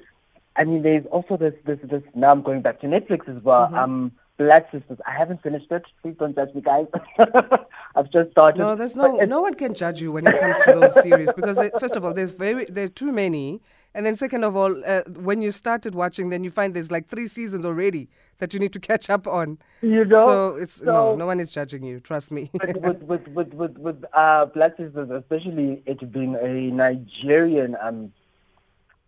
I 0.56 0.64
mean, 0.64 0.82
there's 0.82 1.06
also 1.06 1.36
this 1.36 1.54
this 1.64 1.78
this. 1.82 2.02
Now 2.14 2.32
I'm 2.32 2.42
going 2.42 2.62
back 2.62 2.80
to 2.80 2.86
Netflix 2.86 3.28
as 3.28 3.42
well. 3.42 3.66
Mm-hmm. 3.66 3.74
Um, 3.74 4.12
Blood 4.38 4.64
Sisters. 4.72 4.98
I 5.06 5.12
haven't 5.12 5.42
finished 5.42 5.70
it. 5.70 5.84
Please 6.00 6.16
don't 6.18 6.34
judge 6.34 6.54
me, 6.54 6.62
guys. 6.62 6.86
I've 7.94 8.10
just 8.10 8.30
started. 8.30 8.58
No, 8.58 8.74
there's 8.74 8.96
no 8.96 9.16
no 9.16 9.40
one 9.40 9.54
can 9.54 9.74
judge 9.74 10.00
you 10.00 10.12
when 10.12 10.26
it 10.26 10.40
comes 10.40 10.56
to 10.64 10.72
those 10.72 11.02
series 11.02 11.32
because 11.34 11.58
they, 11.58 11.70
first 11.78 11.96
of 11.96 12.04
all, 12.04 12.14
there's 12.14 12.34
very 12.34 12.64
there 12.64 12.84
are 12.84 12.88
too 12.88 13.12
many, 13.12 13.60
and 13.94 14.06
then 14.06 14.16
second 14.16 14.44
of 14.44 14.56
all, 14.56 14.74
uh, 14.86 15.02
when 15.16 15.42
you 15.42 15.52
started 15.52 15.94
watching, 15.94 16.30
then 16.30 16.44
you 16.44 16.50
find 16.50 16.74
there's 16.74 16.90
like 16.90 17.08
three 17.08 17.26
seasons 17.26 17.66
already 17.66 18.08
that 18.38 18.54
you 18.54 18.60
need 18.60 18.72
to 18.72 18.80
catch 18.80 19.10
up 19.10 19.26
on. 19.26 19.58
You 19.82 20.04
know, 20.06 20.24
so 20.24 20.56
it's 20.56 20.80
no, 20.80 20.92
so- 21.12 21.16
no 21.16 21.26
one 21.26 21.38
is 21.38 21.52
judging 21.52 21.84
you. 21.84 22.00
Trust 22.00 22.32
me. 22.32 22.50
with, 22.54 22.76
with, 23.02 23.28
with, 23.28 23.54
with, 23.54 23.78
with, 23.78 24.04
uh, 24.14 24.46
Blood 24.46 24.74
Sisters, 24.78 25.10
especially 25.10 25.82
it 25.86 26.10
being 26.10 26.36
a 26.36 26.74
Nigerian 26.74 27.76
um, 27.80 28.12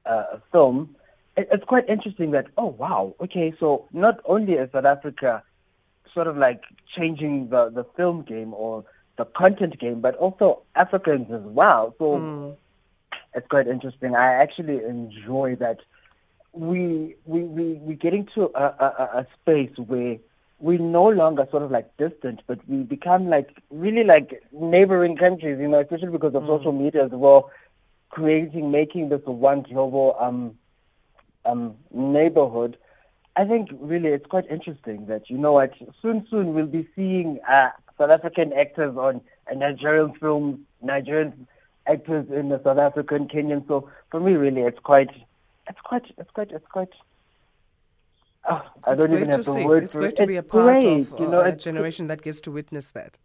uh, 0.05 0.39
film, 0.53 0.95
it's 1.37 1.65
quite 1.65 1.89
interesting 1.89 2.31
that, 2.33 2.47
oh, 2.57 2.67
wow, 2.67 3.15
okay, 3.21 3.55
so 3.59 3.89
not 3.93 4.21
only 4.25 4.55
is 4.55 4.71
South 4.73 4.85
Africa 4.85 5.43
sort 6.13 6.27
of 6.27 6.37
like 6.37 6.63
changing 6.97 7.49
the, 7.49 7.71
the 7.71 7.85
film 7.97 8.23
game 8.23 8.55
or 8.55 8.85
the 9.17 9.25
content 9.25 9.79
game, 9.79 10.01
but 10.01 10.15
also 10.17 10.63
Africans 10.75 11.31
as 11.33 11.43
well. 11.43 11.95
So 11.99 12.05
mm. 12.19 12.57
it's 13.35 13.47
quite 13.49 13.67
interesting. 13.67 14.15
I 14.15 14.35
actually 14.35 14.85
enjoy 14.85 15.57
that 15.57 15.81
we 16.53 17.17
we 17.25 17.41
we 17.43 17.73
we 17.75 17.95
get 17.95 18.15
into 18.15 18.45
a, 18.55 18.65
a, 18.65 19.11
a 19.19 19.27
space 19.41 19.77
where 19.77 20.19
we're 20.61 20.79
no 20.79 21.09
longer 21.09 21.47
sort 21.51 21.65
of 21.65 21.71
like 21.71 21.97
distant, 21.97 22.43
but 22.47 22.59
we 22.69 22.79
become 22.79 23.29
like 23.29 23.51
really 23.71 24.05
like 24.05 24.43
neighboring 24.53 25.17
countries, 25.17 25.59
you 25.61 25.69
know, 25.69 25.81
especially 25.81 26.11
because 26.11 26.35
of 26.35 26.45
mm. 26.45 26.47
social 26.47 26.73
media 26.73 27.05
as 27.05 27.11
well, 27.11 27.51
creating, 28.11 28.71
making 28.71 29.09
this 29.09 29.21
one 29.25 29.63
global 29.63 30.17
um, 30.21 30.57
um, 31.45 31.75
neighborhood. 31.93 32.77
I 33.37 33.45
think 33.45 33.71
really 33.73 34.11
it's 34.11 34.27
quite 34.27 34.49
interesting 34.51 35.07
that, 35.07 35.29
you 35.29 35.39
know 35.39 35.53
what, 35.53 35.73
soon, 36.01 36.27
soon 36.31 36.55
we'll 36.55 36.67
be 36.67 36.89
seeing 36.95 37.41
uh, 37.49 37.71
South 37.99 38.11
African 38.11 38.53
actors 38.53 38.97
on 38.97 39.21
a 39.49 39.55
Nigerian 39.55 40.13
film, 40.15 40.67
Nigerian 40.83 41.47
actors 41.87 42.27
in 42.31 42.49
the 42.49 42.63
South 42.63 42.79
African, 42.79 43.27
Kenyan. 43.29 43.67
So 43.67 43.91
for 44.11 44.21
me, 44.21 44.35
really, 44.35 44.63
it's 44.63 44.79
quite, 44.79 45.11
it's 45.69 45.81
quite, 45.81 46.05
it's 46.17 46.31
quite, 46.31 46.51
it's 46.53 46.67
quite 46.69 46.91
Oh, 48.47 48.63
I 48.85 48.95
don't 48.95 49.13
even 49.13 49.29
have 49.31 49.45
the 49.45 49.71
it's 49.71 49.97
great 49.97 50.13
it. 50.13 50.17
to 50.17 50.27
be 50.27 50.37
a 50.37 50.43
part 50.43 50.83
great, 50.83 51.01
of 51.01 51.19
you 51.19 51.27
know, 51.27 51.41
a 51.41 51.53
generation 51.53 52.09
that 52.09 52.21
gets 52.21 52.43
to 52.43 52.51
witness 52.51 52.91
that. 52.91 53.19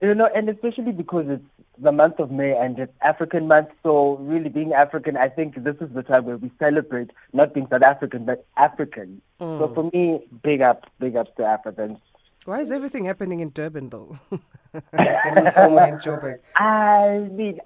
You 0.00 0.14
know, 0.14 0.30
and 0.34 0.48
especially 0.48 0.92
because 0.92 1.26
it's 1.28 1.44
the 1.78 1.92
month 1.92 2.18
of 2.18 2.30
May 2.30 2.56
and 2.56 2.78
it's 2.78 2.92
African 3.02 3.48
month, 3.48 3.68
so 3.82 4.16
really 4.16 4.48
being 4.48 4.72
African, 4.72 5.16
I 5.16 5.28
think 5.28 5.62
this 5.62 5.76
is 5.80 5.90
the 5.94 6.02
time 6.02 6.24
where 6.24 6.36
we 6.36 6.50
celebrate 6.58 7.10
not 7.32 7.54
being 7.54 7.66
South 7.70 7.82
African, 7.82 8.24
but 8.24 8.44
African. 8.56 9.20
Mm. 9.40 9.58
So 9.58 9.74
for 9.74 9.90
me, 9.92 10.20
big 10.42 10.60
up, 10.60 10.86
big 10.98 11.16
ups 11.16 11.30
to 11.36 11.44
Africans. 11.44 11.98
Why 12.44 12.60
is 12.60 12.70
everything 12.70 13.04
happening 13.04 13.40
in 13.40 13.50
Durban 13.50 13.90
though? 13.90 14.18
in 14.32 14.80
Joburg? 14.92 16.40
I 16.56 17.28
mean, 17.30 17.60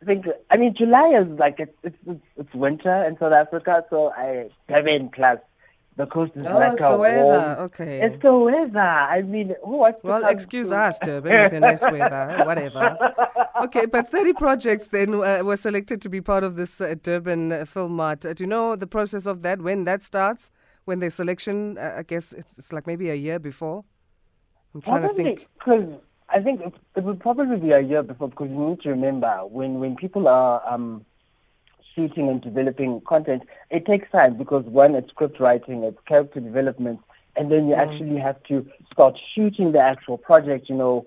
I 0.00 0.04
think 0.04 0.26
I 0.50 0.56
mean 0.56 0.74
July 0.74 1.08
is 1.08 1.28
like 1.38 1.60
it's 1.60 1.76
it's 1.82 2.20
it's 2.36 2.54
winter 2.54 3.04
in 3.04 3.18
South 3.18 3.32
Africa, 3.32 3.84
so 3.90 4.10
I 4.16 4.48
Durban 4.68 5.10
plus 5.10 5.38
the 5.96 6.06
coast 6.06 6.32
is 6.36 6.46
oh, 6.46 6.58
like 6.58 6.72
it's 6.72 6.80
the 6.80 6.96
weather. 6.96 7.24
Warm. 7.24 7.58
Okay. 7.66 8.00
It's 8.02 8.22
the 8.22 8.34
weather. 8.34 8.78
I 8.78 9.22
mean, 9.22 9.54
what? 9.62 10.00
Well, 10.02 10.24
excuse 10.26 10.70
to... 10.70 10.78
us, 10.78 10.98
Durban, 10.98 11.32
with 11.42 11.52
your 11.52 11.60
nice 11.60 11.82
weather, 11.82 12.42
whatever. 12.46 12.96
Okay, 13.62 13.86
but 13.86 14.10
30 14.10 14.32
projects 14.34 14.88
then 14.88 15.14
uh, 15.14 15.42
were 15.44 15.56
selected 15.56 16.00
to 16.02 16.08
be 16.08 16.20
part 16.20 16.44
of 16.44 16.56
this 16.56 16.80
uh, 16.80 16.94
Durban 17.02 17.52
uh, 17.52 17.64
Film 17.66 17.92
Mart. 17.96 18.24
Uh, 18.24 18.32
do 18.32 18.44
you 18.44 18.48
know 18.48 18.74
the 18.74 18.86
process 18.86 19.26
of 19.26 19.42
that, 19.42 19.60
when 19.60 19.84
that 19.84 20.02
starts? 20.02 20.50
When 20.84 21.00
the 21.00 21.10
selection, 21.10 21.76
uh, 21.78 21.96
I 21.98 22.02
guess 22.02 22.32
it's 22.32 22.72
like 22.72 22.86
maybe 22.86 23.10
a 23.10 23.14
year 23.14 23.38
before? 23.38 23.84
I'm 24.74 24.80
trying 24.80 25.02
probably, 25.02 25.24
to 25.24 25.30
think. 25.36 25.48
Because 25.58 26.00
I 26.30 26.40
think 26.40 26.62
it, 26.62 26.72
it 26.96 27.04
would 27.04 27.20
probably 27.20 27.58
be 27.58 27.72
a 27.72 27.80
year 27.80 28.02
before 28.02 28.28
because 28.28 28.48
you 28.48 28.70
need 28.70 28.80
to 28.80 28.88
remember 28.88 29.30
when, 29.46 29.78
when 29.78 29.96
people 29.96 30.26
are 30.26 30.62
um, 30.66 31.04
shooting 31.94 32.28
and 32.28 32.40
developing 32.40 33.00
content, 33.02 33.42
it 33.70 33.86
takes 33.86 34.10
time 34.10 34.36
because 34.36 34.64
one, 34.64 34.94
it's 34.94 35.10
script 35.10 35.40
writing, 35.40 35.82
it's 35.84 35.98
character 36.06 36.40
development, 36.40 37.00
and 37.36 37.50
then 37.50 37.68
you 37.68 37.74
mm. 37.74 37.78
actually 37.78 38.18
have 38.18 38.42
to 38.44 38.66
start 38.92 39.18
shooting 39.34 39.72
the 39.72 39.80
actual 39.80 40.18
project. 40.18 40.68
You 40.68 40.76
know, 40.76 41.06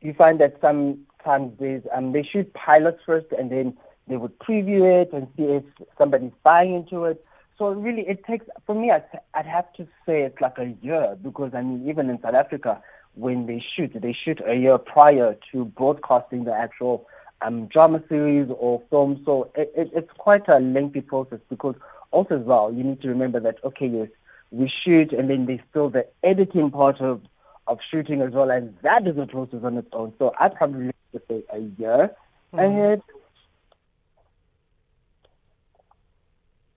you 0.00 0.14
find 0.14 0.40
that 0.40 0.58
sometimes 0.60 1.52
there's, 1.58 1.82
um, 1.92 2.12
they 2.12 2.22
shoot 2.22 2.52
pilots 2.54 3.00
first 3.04 3.26
and 3.36 3.50
then 3.50 3.76
they 4.08 4.16
would 4.16 4.38
preview 4.38 5.02
it 5.02 5.12
and 5.12 5.28
see 5.36 5.44
if 5.44 5.64
somebody's 5.98 6.32
buying 6.42 6.74
into 6.74 7.04
it. 7.04 7.24
So 7.58 7.68
really, 7.68 8.08
it 8.08 8.24
takes, 8.24 8.46
for 8.64 8.74
me, 8.74 8.90
I'd, 8.90 9.04
I'd 9.34 9.46
have 9.46 9.70
to 9.74 9.86
say 10.06 10.22
it's 10.22 10.40
like 10.40 10.58
a 10.58 10.74
year 10.80 11.16
because, 11.22 11.52
I 11.54 11.60
mean, 11.60 11.88
even 11.88 12.08
in 12.08 12.20
South 12.22 12.34
Africa, 12.34 12.82
when 13.14 13.46
they 13.46 13.62
shoot, 13.76 13.92
they 13.94 14.14
shoot 14.14 14.40
a 14.46 14.54
year 14.54 14.78
prior 14.78 15.36
to 15.52 15.64
broadcasting 15.66 16.44
the 16.44 16.54
actual 16.54 17.06
um, 17.42 17.66
drama 17.66 18.02
series 18.08 18.48
or 18.58 18.82
film. 18.90 19.22
So 19.24 19.50
it, 19.54 19.72
it, 19.76 19.90
it's 19.94 20.10
quite 20.18 20.48
a 20.48 20.58
lengthy 20.58 21.00
process 21.00 21.40
because 21.48 21.74
also 22.10 22.40
as 22.40 22.44
well, 22.44 22.72
you 22.72 22.84
need 22.84 23.00
to 23.02 23.08
remember 23.08 23.40
that, 23.40 23.58
okay, 23.64 23.86
yes, 23.86 24.08
we 24.50 24.68
shoot 24.68 25.12
and 25.12 25.30
then 25.30 25.46
there's 25.46 25.60
still 25.70 25.90
the 25.90 26.06
editing 26.22 26.70
part 26.70 27.00
of, 27.00 27.22
of 27.66 27.78
shooting 27.90 28.20
as 28.20 28.32
well. 28.32 28.50
And 28.50 28.76
that 28.82 29.06
is 29.06 29.16
a 29.16 29.26
process 29.26 29.60
on 29.62 29.76
its 29.76 29.88
own. 29.92 30.12
So 30.18 30.34
I'd 30.38 30.54
probably 30.54 30.92
say 31.28 31.44
a 31.52 31.58
year 31.58 32.10
mm-hmm. 32.52 32.58
ahead. 32.58 33.02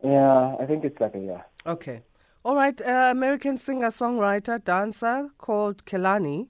Yeah, 0.04 0.56
I 0.60 0.66
think 0.66 0.84
it's 0.84 1.00
like 1.00 1.16
a 1.16 1.20
year. 1.20 1.46
Okay. 1.66 2.02
All 2.46 2.56
right. 2.56 2.80
Uh, 2.82 3.08
American 3.10 3.56
singer, 3.58 3.88
songwriter, 3.88 4.62
dancer 4.64 5.30
called 5.38 5.86
Kehlani 5.86 6.50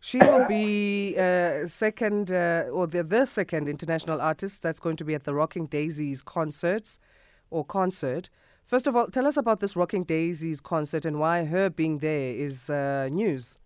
she 0.00 0.18
will 0.18 0.46
be 0.46 1.16
uh, 1.18 1.66
second, 1.66 2.30
uh, 2.30 2.66
or 2.70 2.86
the, 2.86 3.02
the 3.02 3.26
second 3.26 3.68
international 3.68 4.20
artist 4.20 4.62
that's 4.62 4.80
going 4.80 4.96
to 4.96 5.04
be 5.04 5.14
at 5.14 5.24
the 5.24 5.34
Rocking 5.34 5.66
Daisies 5.66 6.22
concerts 6.22 6.98
or 7.50 7.64
concert. 7.64 8.30
First 8.64 8.86
of 8.86 8.94
all, 8.94 9.06
tell 9.08 9.26
us 9.26 9.36
about 9.36 9.60
this 9.60 9.74
Rocking 9.76 10.04
Daisies 10.04 10.60
concert 10.60 11.04
and 11.04 11.18
why 11.18 11.44
her 11.44 11.70
being 11.70 11.98
there 11.98 12.34
is 12.34 12.70
uh, 12.70 13.08
news. 13.10 13.58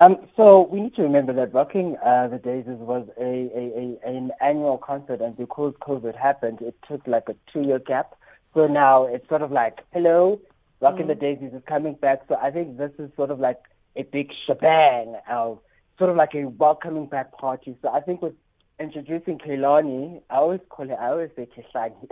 Um, 0.00 0.16
so 0.36 0.68
we 0.70 0.80
need 0.80 0.94
to 0.94 1.02
remember 1.02 1.32
that 1.32 1.52
Rocking 1.52 1.96
uh, 2.04 2.28
the 2.28 2.38
Daisies 2.38 2.78
was 2.78 3.08
a, 3.18 3.22
a, 3.22 3.98
a, 4.04 4.08
an 4.08 4.30
annual 4.40 4.78
concert, 4.78 5.20
and 5.20 5.36
because 5.36 5.74
COVID 5.82 6.14
happened, 6.14 6.60
it 6.60 6.76
took 6.86 7.04
like 7.06 7.28
a 7.28 7.34
two-year 7.52 7.80
gap. 7.80 8.14
So 8.54 8.68
now 8.68 9.06
it's 9.06 9.28
sort 9.28 9.42
of 9.42 9.50
like, 9.50 9.80
hello, 9.92 10.40
Rocking 10.80 11.06
mm. 11.06 11.08
the 11.08 11.14
Daisies 11.16 11.52
is 11.52 11.62
coming 11.66 11.94
back. 11.94 12.22
So 12.28 12.36
I 12.40 12.52
think 12.52 12.78
this 12.78 12.92
is 12.98 13.10
sort 13.16 13.32
of 13.32 13.40
like 13.40 13.58
a 13.98 14.04
big 14.04 14.32
shebang, 14.46 15.16
of 15.28 15.58
sort 15.98 16.10
of 16.10 16.16
like 16.16 16.34
a 16.34 16.44
welcoming 16.44 17.06
back 17.06 17.36
party. 17.36 17.76
So 17.82 17.88
I 17.90 18.00
think 18.00 18.22
with 18.22 18.34
introducing 18.80 19.38
Kehlani, 19.38 20.22
I 20.30 20.36
always 20.36 20.60
call 20.68 20.88
her, 20.88 20.98
I 21.00 21.10
always 21.10 21.30
say 21.36 21.48
Kehlani. 21.54 22.08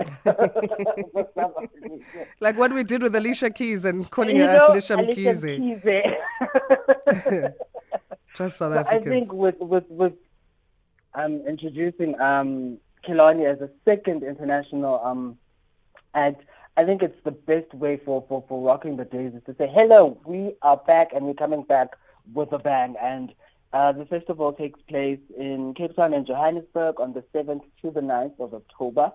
like 2.40 2.58
what 2.58 2.72
we 2.72 2.82
did 2.82 3.02
with 3.02 3.14
Alicia 3.14 3.50
Keys 3.50 3.84
and 3.84 4.10
calling 4.10 4.36
you 4.36 4.46
her 4.46 4.56
know, 4.56 4.68
Alicia 4.68 4.96
Mkhize. 4.96 5.82
Just 8.36 8.58
South 8.58 8.72
so 8.72 8.78
Africans. 8.78 9.06
I 9.06 9.10
think 9.10 9.32
with, 9.32 9.58
with, 9.60 9.88
with 9.88 10.14
um, 11.14 11.42
introducing 11.46 12.20
um, 12.20 12.78
Kehlani 13.06 13.50
as 13.50 13.60
a 13.60 13.70
second 13.84 14.24
international 14.24 15.00
um, 15.04 15.38
act, 16.14 16.42
I 16.76 16.84
think 16.84 17.02
it's 17.02 17.18
the 17.24 17.30
best 17.30 17.72
way 17.72 18.00
for, 18.04 18.24
for, 18.28 18.44
for 18.48 18.62
Rocking 18.62 18.96
the 18.96 19.04
Daisies 19.04 19.42
to 19.46 19.54
say, 19.56 19.70
hello, 19.72 20.20
we 20.26 20.54
are 20.60 20.76
back 20.76 21.12
and 21.14 21.24
we're 21.24 21.34
coming 21.34 21.62
back 21.62 21.96
with 22.34 22.52
a 22.52 22.58
bang. 22.58 22.96
And 23.00 23.32
uh, 23.72 23.92
the 23.92 24.04
festival 24.04 24.52
takes 24.52 24.80
place 24.82 25.18
in 25.38 25.72
Cape 25.74 25.96
Town 25.96 26.12
and 26.12 26.26
Johannesburg 26.26 27.00
on 27.00 27.14
the 27.14 27.24
7th 27.34 27.62
to 27.82 27.90
the 27.90 28.00
9th 28.00 28.38
of 28.40 28.52
October. 28.52 29.12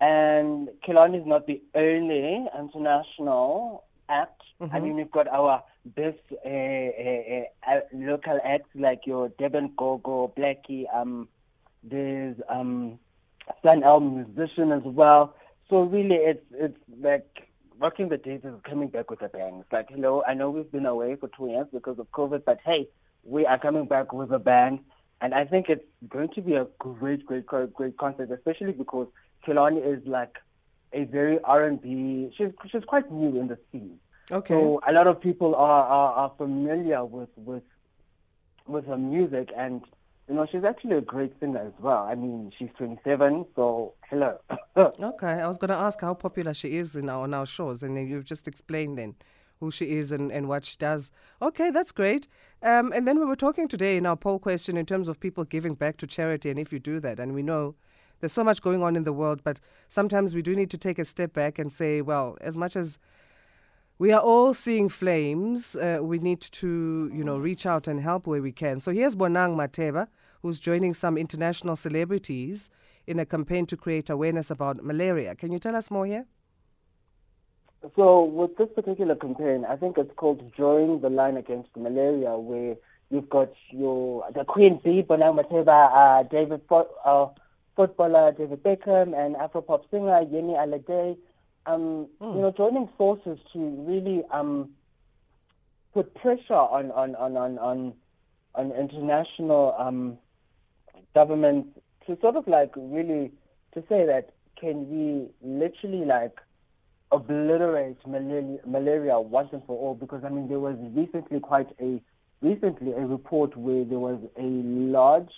And 0.00 0.68
Kehlani 0.86 1.20
is 1.20 1.26
not 1.26 1.46
the 1.46 1.62
only 1.74 2.46
international 2.58 3.84
act. 4.08 4.42
Mm-hmm. 4.60 4.76
I 4.76 4.80
mean, 4.80 4.96
we've 4.96 5.10
got 5.10 5.28
our 5.28 5.62
best 5.86 6.18
uh, 6.44 6.48
uh, 6.48 7.44
uh, 7.66 7.80
local 7.94 8.38
acts 8.44 8.68
like 8.74 9.06
your 9.06 9.30
Durban 9.38 9.72
Gogo, 9.76 10.32
Blackie, 10.36 10.84
um, 10.94 11.28
there's 11.82 12.36
um, 12.48 12.98
Sun 13.62 13.82
El 13.82 14.00
musician 14.00 14.72
as 14.72 14.82
well. 14.84 15.34
So 15.70 15.82
really, 15.82 16.16
it's 16.16 16.44
it's 16.52 16.78
like 17.00 17.48
Rocking 17.78 18.08
the 18.08 18.16
Daisies 18.16 18.44
is 18.44 18.60
coming 18.64 18.88
back 18.88 19.10
with 19.10 19.22
a 19.22 19.28
bang. 19.28 19.58
It's 19.60 19.72
like, 19.72 19.90
hello, 19.90 20.22
I 20.26 20.34
know 20.34 20.50
we've 20.50 20.70
been 20.70 20.86
away 20.86 21.16
for 21.16 21.28
two 21.28 21.48
years 21.48 21.66
because 21.72 21.98
of 21.98 22.10
COVID, 22.12 22.44
but 22.44 22.58
hey, 22.64 22.88
we 23.24 23.46
are 23.46 23.58
coming 23.58 23.84
back 23.86 24.12
with 24.12 24.32
a 24.32 24.38
bang. 24.38 24.80
And 25.20 25.34
I 25.34 25.44
think 25.44 25.68
it's 25.68 25.84
going 26.08 26.28
to 26.30 26.40
be 26.40 26.54
a 26.54 26.66
great, 26.78 27.26
great, 27.26 27.46
great 27.46 27.96
concert, 27.98 28.30
especially 28.30 28.72
because 28.72 29.08
Kehlani 29.46 29.84
is 29.84 30.06
like 30.06 30.36
a 30.92 31.04
very 31.04 31.38
R&B. 31.42 32.32
She's 32.36 32.50
she's 32.70 32.84
quite 32.84 33.10
new 33.10 33.38
in 33.40 33.48
the 33.48 33.58
scene. 33.70 33.98
Okay. 34.30 34.54
So 34.54 34.80
a 34.86 34.92
lot 34.92 35.06
of 35.06 35.20
people 35.20 35.54
are, 35.54 35.84
are, 35.84 36.12
are 36.14 36.32
familiar 36.38 37.04
with 37.04 37.30
with 37.36 37.62
with 38.66 38.86
her 38.86 38.98
music, 38.98 39.50
and 39.56 39.82
you 40.28 40.34
know, 40.34 40.46
she's 40.50 40.64
actually 40.64 40.96
a 40.96 41.00
great 41.00 41.32
singer 41.40 41.60
as 41.60 41.72
well. 41.82 42.02
I 42.02 42.14
mean, 42.14 42.52
she's 42.58 42.68
27, 42.76 43.46
so 43.56 43.94
hello. 44.10 44.38
okay, 44.76 45.26
I 45.26 45.46
was 45.46 45.56
going 45.56 45.70
to 45.70 45.76
ask 45.76 46.00
how 46.00 46.14
popular 46.14 46.52
she 46.52 46.76
is 46.76 46.94
in 46.94 47.08
our, 47.08 47.22
on 47.22 47.32
our 47.32 47.46
shows, 47.46 47.82
and 47.82 47.96
you've 48.08 48.24
just 48.24 48.46
explained 48.46 48.98
then 48.98 49.14
who 49.60 49.70
she 49.70 49.96
is 49.96 50.12
and, 50.12 50.30
and 50.30 50.48
what 50.48 50.64
she 50.64 50.76
does. 50.76 51.10
Okay, 51.40 51.70
that's 51.70 51.92
great. 51.92 52.28
Um, 52.62 52.92
and 52.92 53.08
then 53.08 53.18
we 53.18 53.24
were 53.24 53.36
talking 53.36 53.68
today 53.68 53.96
in 53.96 54.06
our 54.06 54.16
poll 54.16 54.38
question 54.38 54.76
in 54.76 54.86
terms 54.86 55.08
of 55.08 55.18
people 55.18 55.44
giving 55.44 55.74
back 55.74 55.96
to 55.98 56.06
charity, 56.06 56.50
and 56.50 56.58
if 56.58 56.72
you 56.72 56.78
do 56.78 57.00
that, 57.00 57.18
and 57.18 57.34
we 57.34 57.42
know 57.42 57.74
there's 58.20 58.32
so 58.32 58.44
much 58.44 58.60
going 58.60 58.82
on 58.82 58.96
in 58.96 59.04
the 59.04 59.12
world, 59.12 59.42
but 59.42 59.60
sometimes 59.88 60.34
we 60.34 60.42
do 60.42 60.54
need 60.54 60.70
to 60.70 60.78
take 60.78 60.98
a 60.98 61.04
step 61.04 61.32
back 61.32 61.58
and 61.58 61.72
say, 61.72 62.02
well, 62.02 62.36
as 62.40 62.56
much 62.56 62.76
as 62.76 62.98
we 63.98 64.12
are 64.12 64.20
all 64.20 64.54
seeing 64.54 64.88
flames. 64.88 65.74
Uh, 65.74 65.98
we 66.00 66.18
need 66.18 66.40
to, 66.40 67.10
you 67.12 67.24
know, 67.24 67.36
reach 67.36 67.66
out 67.66 67.88
and 67.88 68.00
help 68.00 68.26
where 68.26 68.40
we 68.40 68.52
can. 68.52 68.78
So 68.78 68.92
here's 68.92 69.16
Bonang 69.16 69.56
Matheba, 69.56 70.06
who's 70.42 70.60
joining 70.60 70.94
some 70.94 71.18
international 71.18 71.74
celebrities 71.74 72.70
in 73.06 73.18
a 73.18 73.26
campaign 73.26 73.66
to 73.66 73.76
create 73.76 74.08
awareness 74.08 74.50
about 74.50 74.84
malaria. 74.84 75.34
Can 75.34 75.50
you 75.50 75.58
tell 75.58 75.74
us 75.74 75.90
more 75.90 76.06
here? 76.06 76.26
So 77.96 78.24
with 78.24 78.56
this 78.56 78.68
particular 78.74 79.14
campaign, 79.14 79.64
I 79.64 79.76
think 79.76 79.98
it's 79.98 80.12
called 80.16 80.52
Drawing 80.52 81.00
the 81.00 81.10
Line 81.10 81.36
Against 81.36 81.76
Malaria, 81.76 82.36
where 82.36 82.76
you've 83.10 83.30
got 83.30 83.52
your 83.70 84.24
the 84.34 84.44
Queen 84.44 84.80
Bee, 84.82 85.02
Bonang 85.02 85.42
Matheba, 85.42 85.90
uh, 85.92 86.22
David 86.24 86.60
uh, 86.70 87.26
footballer 87.74 88.32
David 88.32 88.62
Beckham, 88.62 89.16
and 89.16 89.36
Afropop 89.36 89.88
singer 89.90 90.24
Yemi 90.24 90.56
Alade, 90.56 91.16
um, 91.68 92.08
mm. 92.20 92.34
you 92.34 92.40
know, 92.40 92.50
joining 92.56 92.88
forces 92.96 93.38
to 93.52 93.58
really 93.58 94.24
um, 94.30 94.70
put 95.92 96.12
pressure 96.14 96.54
on 96.54 96.90
on 96.92 97.14
on 97.16 97.36
on 97.36 97.58
on, 97.58 97.94
on 98.54 98.72
international 98.72 99.74
um, 99.78 100.18
governments 101.14 101.68
to 102.06 102.18
sort 102.20 102.36
of 102.36 102.48
like 102.48 102.72
really 102.76 103.30
to 103.74 103.82
say 103.88 104.06
that 104.06 104.30
can 104.58 104.88
we 104.88 105.28
literally 105.42 106.04
like 106.04 106.38
obliterate 107.12 107.98
malaria, 108.06 108.58
malaria 108.66 109.20
once 109.20 109.50
and 109.52 109.62
for 109.66 109.78
all? 109.78 109.94
Because 109.94 110.24
I 110.24 110.30
mean, 110.30 110.48
there 110.48 110.60
was 110.60 110.76
recently 110.94 111.38
quite 111.38 111.68
a 111.80 112.00
recently 112.40 112.92
a 112.92 113.00
report 113.00 113.56
where 113.56 113.84
there 113.84 113.98
was 113.98 114.18
a 114.38 114.42
large 114.42 115.30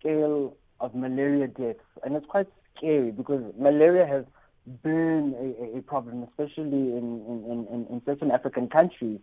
scale 0.00 0.56
of 0.80 0.96
malaria 0.96 1.46
deaths, 1.46 1.78
and 2.02 2.16
it's 2.16 2.26
quite 2.26 2.48
scary 2.76 3.12
because 3.12 3.40
malaria 3.56 4.04
has 4.04 4.24
been 4.82 5.34
a, 5.38 5.78
a 5.78 5.82
problem, 5.82 6.22
especially 6.22 6.62
in, 6.96 7.24
in, 7.26 7.66
in, 7.70 7.86
in 7.90 8.02
certain 8.04 8.30
African 8.30 8.68
countries, 8.68 9.18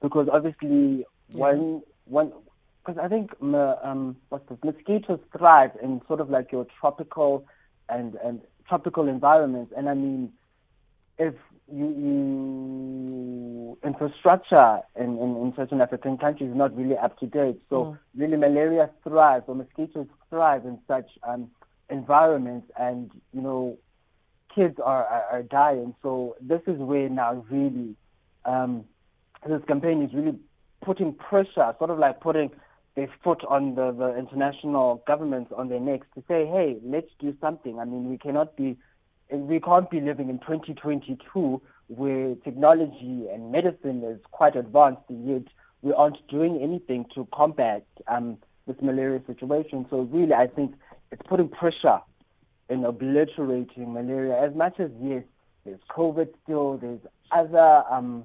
because 0.00 0.28
obviously 0.30 1.04
yeah. 1.28 1.36
one 1.38 1.82
one 2.04 2.32
because 2.84 3.00
I 3.02 3.08
think 3.08 3.32
um, 3.42 4.16
what's 4.28 4.48
this, 4.48 4.58
mosquitoes 4.62 5.20
thrive 5.36 5.72
in 5.82 6.00
sort 6.06 6.20
of 6.20 6.30
like 6.30 6.52
your 6.52 6.66
tropical 6.78 7.46
and 7.88 8.16
and 8.16 8.40
tropical 8.68 9.08
environments, 9.08 9.72
and 9.76 9.88
I 9.88 9.94
mean 9.94 10.32
if 11.18 11.34
you, 11.72 11.86
you 11.86 13.78
infrastructure 13.82 14.80
in, 14.94 15.18
in, 15.18 15.36
in, 15.36 15.52
certain 15.56 15.80
African 15.80 16.16
countries 16.18 16.50
is 16.50 16.56
not 16.56 16.76
really 16.76 16.96
up 16.96 17.18
to 17.18 17.26
date. 17.26 17.60
So 17.68 17.84
mm. 17.84 17.98
really 18.16 18.36
malaria 18.36 18.90
thrives 19.02 19.44
or 19.48 19.54
mosquitoes 19.54 20.06
thrive 20.30 20.64
in 20.64 20.78
such 20.86 21.08
um, 21.22 21.50
environments 21.90 22.70
and, 22.78 23.10
you 23.32 23.40
know, 23.40 23.78
kids 24.56 24.80
are, 24.82 25.04
are, 25.04 25.24
are, 25.30 25.42
dying. 25.42 25.94
So 26.02 26.34
this 26.40 26.62
is 26.66 26.78
where 26.78 27.08
now 27.08 27.44
really 27.50 27.94
um, 28.46 28.84
this 29.46 29.62
campaign 29.68 30.02
is 30.02 30.12
really 30.14 30.36
putting 30.82 31.12
pressure, 31.12 31.74
sort 31.78 31.90
of 31.90 31.98
like 31.98 32.20
putting 32.20 32.50
their 32.94 33.08
foot 33.22 33.44
on 33.44 33.74
the, 33.74 33.92
the 33.92 34.16
international 34.16 35.02
governments 35.06 35.52
on 35.54 35.68
their 35.68 35.78
necks 35.78 36.06
to 36.14 36.24
say, 36.26 36.46
hey, 36.46 36.78
let's 36.82 37.10
do 37.18 37.36
something. 37.40 37.78
I 37.78 37.84
mean, 37.84 38.08
we 38.08 38.16
cannot 38.16 38.56
be 38.56 38.76
we 39.30 39.58
can't 39.60 39.90
be 39.90 40.00
living 40.00 40.30
in 40.30 40.38
2022 40.38 41.60
where 41.88 42.34
technology 42.44 43.26
and 43.32 43.50
medicine 43.50 44.02
is 44.04 44.20
quite 44.30 44.54
advanced, 44.54 45.02
yet 45.08 45.42
we 45.82 45.92
aren't 45.92 46.26
doing 46.28 46.60
anything 46.62 47.06
to 47.14 47.26
combat 47.32 47.84
um, 48.06 48.38
this 48.66 48.76
malaria 48.80 49.20
situation. 49.26 49.84
So 49.90 50.02
really, 50.02 50.32
I 50.32 50.46
think 50.46 50.74
it's 51.10 51.22
putting 51.28 51.48
pressure 51.48 52.00
in 52.68 52.84
obliterating 52.84 53.92
malaria. 53.92 54.38
As 54.38 54.54
much 54.54 54.80
as 54.80 54.90
yes, 55.00 55.24
there's 55.64 55.80
COVID 55.90 56.28
still, 56.42 56.78
there's 56.78 57.00
other 57.30 57.84
um, 57.90 58.24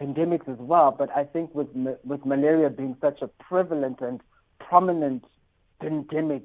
pandemics 0.00 0.48
as 0.48 0.58
well. 0.58 0.94
But 0.96 1.10
I 1.16 1.24
think 1.24 1.54
with 1.54 1.68
with 2.04 2.24
malaria 2.24 2.70
being 2.70 2.96
such 3.00 3.22
a 3.22 3.28
prevalent 3.28 4.00
and 4.00 4.20
prominent 4.58 5.24
pandemic 5.80 6.42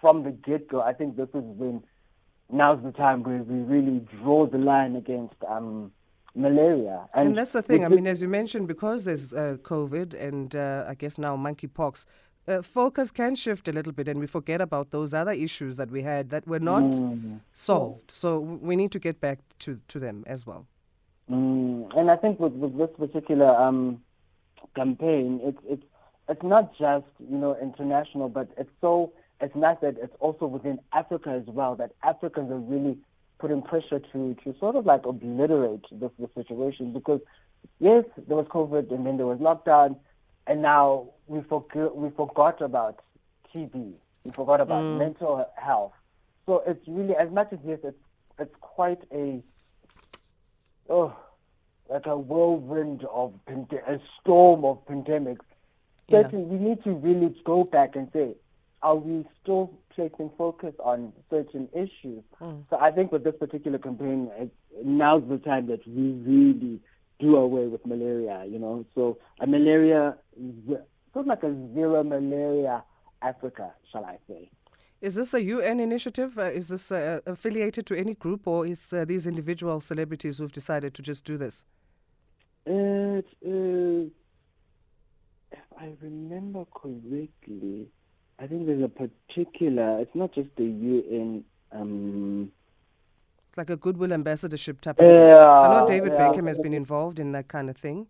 from 0.00 0.22
the 0.22 0.30
get-go, 0.30 0.80
I 0.80 0.92
think 0.92 1.16
this 1.16 1.28
is 1.28 1.44
when 1.56 1.82
now's 2.50 2.82
the 2.82 2.92
time 2.92 3.22
where 3.22 3.42
we 3.42 3.58
really 3.60 4.00
draw 4.20 4.46
the 4.46 4.58
line 4.58 4.96
against 4.96 5.34
um, 5.46 5.92
malaria. 6.34 7.06
And, 7.14 7.28
and, 7.28 7.38
that's 7.38 7.52
the 7.52 7.62
thing. 7.62 7.84
I 7.84 7.88
mean, 7.88 8.06
as 8.06 8.22
you 8.22 8.28
mentioned, 8.28 8.68
because 8.68 9.04
there's 9.04 9.32
uh, 9.32 9.56
COVID 9.62 10.14
and 10.14 10.54
uh, 10.54 10.84
I 10.88 10.94
guess 10.94 11.18
now 11.18 11.36
monkeypox, 11.36 12.04
uh, 12.48 12.62
focus 12.62 13.10
can 13.10 13.34
shift 13.34 13.68
a 13.68 13.72
little 13.72 13.92
bit 13.92 14.08
and 14.08 14.18
we 14.18 14.26
forget 14.26 14.60
about 14.60 14.90
those 14.90 15.12
other 15.12 15.32
issues 15.32 15.76
that 15.76 15.90
we 15.90 16.02
had 16.02 16.30
that 16.30 16.46
were 16.46 16.60
not 16.60 16.82
mm. 16.82 17.40
solved. 17.52 18.10
So 18.10 18.38
we 18.38 18.76
need 18.76 18.92
to 18.92 18.98
get 18.98 19.20
back 19.20 19.38
to, 19.60 19.80
to 19.88 19.98
them 19.98 20.24
as 20.26 20.46
well. 20.46 20.66
Mm. 21.30 21.96
And 21.96 22.10
I 22.10 22.16
think 22.16 22.40
with, 22.40 22.52
with 22.52 22.76
this 22.78 22.90
particular 22.98 23.54
um, 23.54 24.02
campaign, 24.74 25.40
it's, 25.42 25.58
it's, 25.68 25.84
it's 26.28 26.42
not 26.42 26.76
just, 26.78 27.06
you 27.18 27.36
know, 27.36 27.56
international, 27.60 28.28
but 28.28 28.48
it's 28.56 28.70
so 28.80 29.12
it's 29.40 29.54
not 29.54 29.80
that 29.82 29.96
it's 29.98 30.14
also 30.20 30.46
within 30.46 30.80
Africa 30.92 31.30
as 31.30 31.46
well 31.46 31.76
that 31.76 31.92
Africans 32.02 32.50
are 32.50 32.58
really 32.58 32.98
putting 33.38 33.62
pressure 33.62 34.00
to 34.12 34.36
to 34.42 34.54
sort 34.58 34.74
of 34.74 34.84
like 34.84 35.06
obliterate 35.06 35.84
this, 35.92 36.10
this 36.18 36.28
situation 36.34 36.92
because 36.92 37.20
yes, 37.78 38.04
there 38.26 38.36
was 38.36 38.46
COVID 38.46 38.92
and 38.92 39.06
then 39.06 39.16
there 39.16 39.26
was 39.26 39.38
lockdown, 39.38 39.96
and 40.46 40.60
now 40.62 41.08
we 41.28 41.42
forgot 41.42 41.96
we 41.96 42.10
forgot 42.10 42.60
about 42.60 43.00
TB, 43.54 43.92
we 44.24 44.30
forgot 44.32 44.60
about 44.60 44.82
mm. 44.82 44.98
mental 44.98 45.46
health. 45.56 45.92
So 46.46 46.62
it's 46.66 46.86
really 46.88 47.14
as 47.14 47.30
much 47.30 47.52
as 47.52 47.58
yes, 47.64 47.78
it's 47.84 47.96
it's 48.38 48.54
quite 48.60 49.00
a 49.12 49.42
oh 50.88 51.16
like 51.88 52.06
a 52.06 52.16
whirlwind 52.16 53.04
of 53.10 53.32
a 53.48 54.00
storm 54.20 54.64
of 54.64 54.84
pandemics. 54.86 55.44
Yeah. 56.08 56.22
Certainly, 56.22 56.44
we 56.46 56.58
need 56.58 56.84
to 56.84 56.92
really 56.92 57.34
go 57.44 57.64
back 57.64 57.96
and 57.96 58.08
say 58.12 58.34
are 58.82 58.96
we 58.96 59.26
still 59.42 59.72
placing 59.94 60.30
focus 60.38 60.74
on 60.78 61.12
certain 61.30 61.68
issues? 61.72 62.22
Mm. 62.40 62.64
So 62.70 62.78
I 62.80 62.90
think 62.90 63.10
with 63.10 63.24
this 63.24 63.34
particular 63.38 63.78
campaign, 63.78 64.30
it, 64.36 64.50
now's 64.84 65.24
the 65.28 65.38
time 65.38 65.66
that 65.66 65.86
we 65.86 66.12
really 66.12 66.80
do 67.18 67.36
away 67.36 67.66
with 67.66 67.84
malaria, 67.84 68.44
you 68.48 68.58
know. 68.58 68.84
So 68.94 69.18
a 69.40 69.46
malaria, 69.46 70.16
sort 71.18 71.26
of 71.26 71.26
like 71.26 71.42
a 71.42 71.74
zero 71.74 72.04
malaria 72.04 72.84
Africa, 73.22 73.72
shall 73.90 74.04
I 74.04 74.18
say. 74.28 74.50
Is 75.00 75.16
this 75.16 75.34
a 75.34 75.42
UN 75.42 75.80
initiative? 75.80 76.38
Uh, 76.38 76.42
is 76.44 76.68
this 76.68 76.92
uh, 76.92 77.20
affiliated 77.26 77.86
to 77.86 77.98
any 77.98 78.14
group, 78.14 78.46
or 78.46 78.66
is 78.66 78.92
uh, 78.92 79.04
these 79.04 79.26
individual 79.26 79.80
celebrities 79.80 80.38
who've 80.38 80.52
decided 80.52 80.94
to 80.94 81.02
just 81.02 81.24
do 81.24 81.36
this? 81.36 81.64
It 82.66 83.26
is, 83.42 84.10
if 85.50 85.58
I 85.76 85.92
remember 86.00 86.64
correctly, 86.74 87.88
I 88.38 88.46
think 88.46 88.66
there's 88.66 88.82
a 88.82 88.88
particular. 88.88 90.00
It's 90.00 90.14
not 90.14 90.32
just 90.32 90.50
the 90.56 90.64
UN. 90.64 91.44
Um, 91.72 92.52
it's 93.48 93.58
like 93.58 93.70
a 93.70 93.76
goodwill 93.76 94.12
ambassadorship 94.12 94.80
type 94.80 95.00
of 95.00 95.06
yeah, 95.06 95.14
thing. 95.14 95.32
I 95.32 95.80
know 95.80 95.86
David 95.86 96.12
yeah, 96.12 96.18
Beckham 96.18 96.46
has 96.46 96.58
been 96.58 96.74
involved 96.74 97.18
in 97.18 97.32
that 97.32 97.48
kind 97.48 97.70
of 97.70 97.76
thing. 97.76 98.06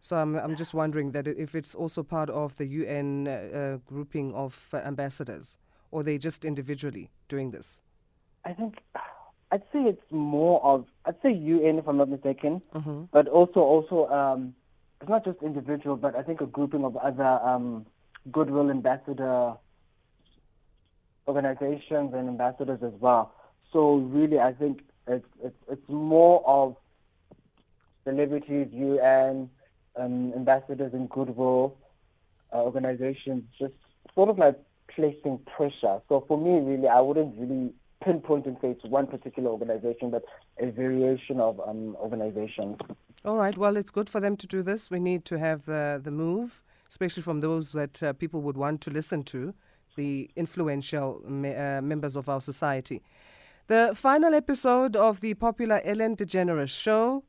So 0.00 0.16
I'm 0.16 0.36
I'm 0.36 0.56
just 0.56 0.74
wondering 0.74 1.12
that 1.12 1.26
if 1.26 1.54
it's 1.54 1.74
also 1.74 2.02
part 2.02 2.30
of 2.30 2.56
the 2.56 2.66
UN 2.66 3.28
uh, 3.28 3.30
uh, 3.30 3.76
grouping 3.86 4.34
of 4.34 4.68
uh, 4.72 4.78
ambassadors, 4.78 5.58
or 5.90 6.02
they 6.02 6.18
just 6.18 6.44
individually 6.44 7.10
doing 7.28 7.50
this. 7.50 7.82
I 8.44 8.52
think 8.52 8.78
I'd 9.52 9.62
say 9.72 9.80
it's 9.80 10.10
more 10.10 10.64
of 10.64 10.86
I'd 11.04 11.20
say 11.22 11.32
UN 11.32 11.78
if 11.78 11.86
I'm 11.86 11.98
not 11.98 12.08
mistaken, 12.08 12.62
mm-hmm. 12.74 13.04
but 13.12 13.28
also 13.28 13.60
also 13.60 14.08
um, 14.08 14.54
it's 15.00 15.10
not 15.10 15.24
just 15.24 15.42
individual, 15.42 15.96
but 15.96 16.16
I 16.16 16.22
think 16.22 16.40
a 16.40 16.46
grouping 16.46 16.84
of 16.84 16.96
other. 16.96 17.40
Um, 17.44 17.86
goodwill 18.30 18.70
ambassador 18.70 19.54
organizations 21.26 22.12
and 22.14 22.28
ambassadors 22.28 22.80
as 22.82 22.92
well. 23.00 23.32
So 23.72 23.96
really, 23.96 24.38
I 24.38 24.52
think 24.52 24.80
it's 25.06 25.24
it's, 25.42 25.56
it's 25.70 25.88
more 25.88 26.42
of 26.46 26.76
celebrities, 28.04 28.68
UN, 28.72 29.48
um, 29.96 30.32
ambassadors 30.34 30.92
and 30.92 31.08
goodwill 31.08 31.76
uh, 32.52 32.58
organizations, 32.58 33.44
just 33.58 33.74
sort 34.14 34.28
of 34.28 34.38
like 34.38 34.58
placing 34.94 35.38
pressure. 35.56 36.00
So 36.08 36.24
for 36.26 36.38
me, 36.38 36.60
really, 36.60 36.88
I 36.88 37.00
wouldn't 37.00 37.38
really 37.38 37.72
pinpoint 38.04 38.46
and 38.46 38.56
say 38.62 38.70
it's 38.70 38.84
one 38.84 39.06
particular 39.06 39.50
organization, 39.50 40.10
but 40.10 40.24
a 40.58 40.70
variation 40.70 41.38
of 41.38 41.60
um, 41.60 41.96
organizations. 41.96 42.78
All 43.24 43.36
right. 43.36 43.56
Well, 43.56 43.76
it's 43.76 43.90
good 43.90 44.08
for 44.08 44.20
them 44.20 44.36
to 44.38 44.46
do 44.46 44.62
this. 44.62 44.90
We 44.90 44.98
need 44.98 45.24
to 45.26 45.38
have 45.38 45.66
the 45.66 46.00
the 46.02 46.10
move 46.10 46.64
especially 46.90 47.22
from 47.22 47.40
those 47.40 47.72
that 47.72 48.02
uh, 48.02 48.12
people 48.12 48.42
would 48.42 48.56
want 48.56 48.80
to 48.82 48.90
listen 48.90 49.22
to, 49.22 49.54
the 49.94 50.28
influential 50.36 51.22
me- 51.26 51.54
uh, 51.54 51.80
members 51.80 52.16
of 52.16 52.28
our 52.28 52.40
society. 52.40 53.00
The 53.68 53.92
final 53.94 54.34
episode 54.34 54.96
of 54.96 55.20
the 55.20 55.34
popular 55.34 55.80
Ellen 55.84 56.16
DeGeneres 56.16 56.68
show, 56.68 57.22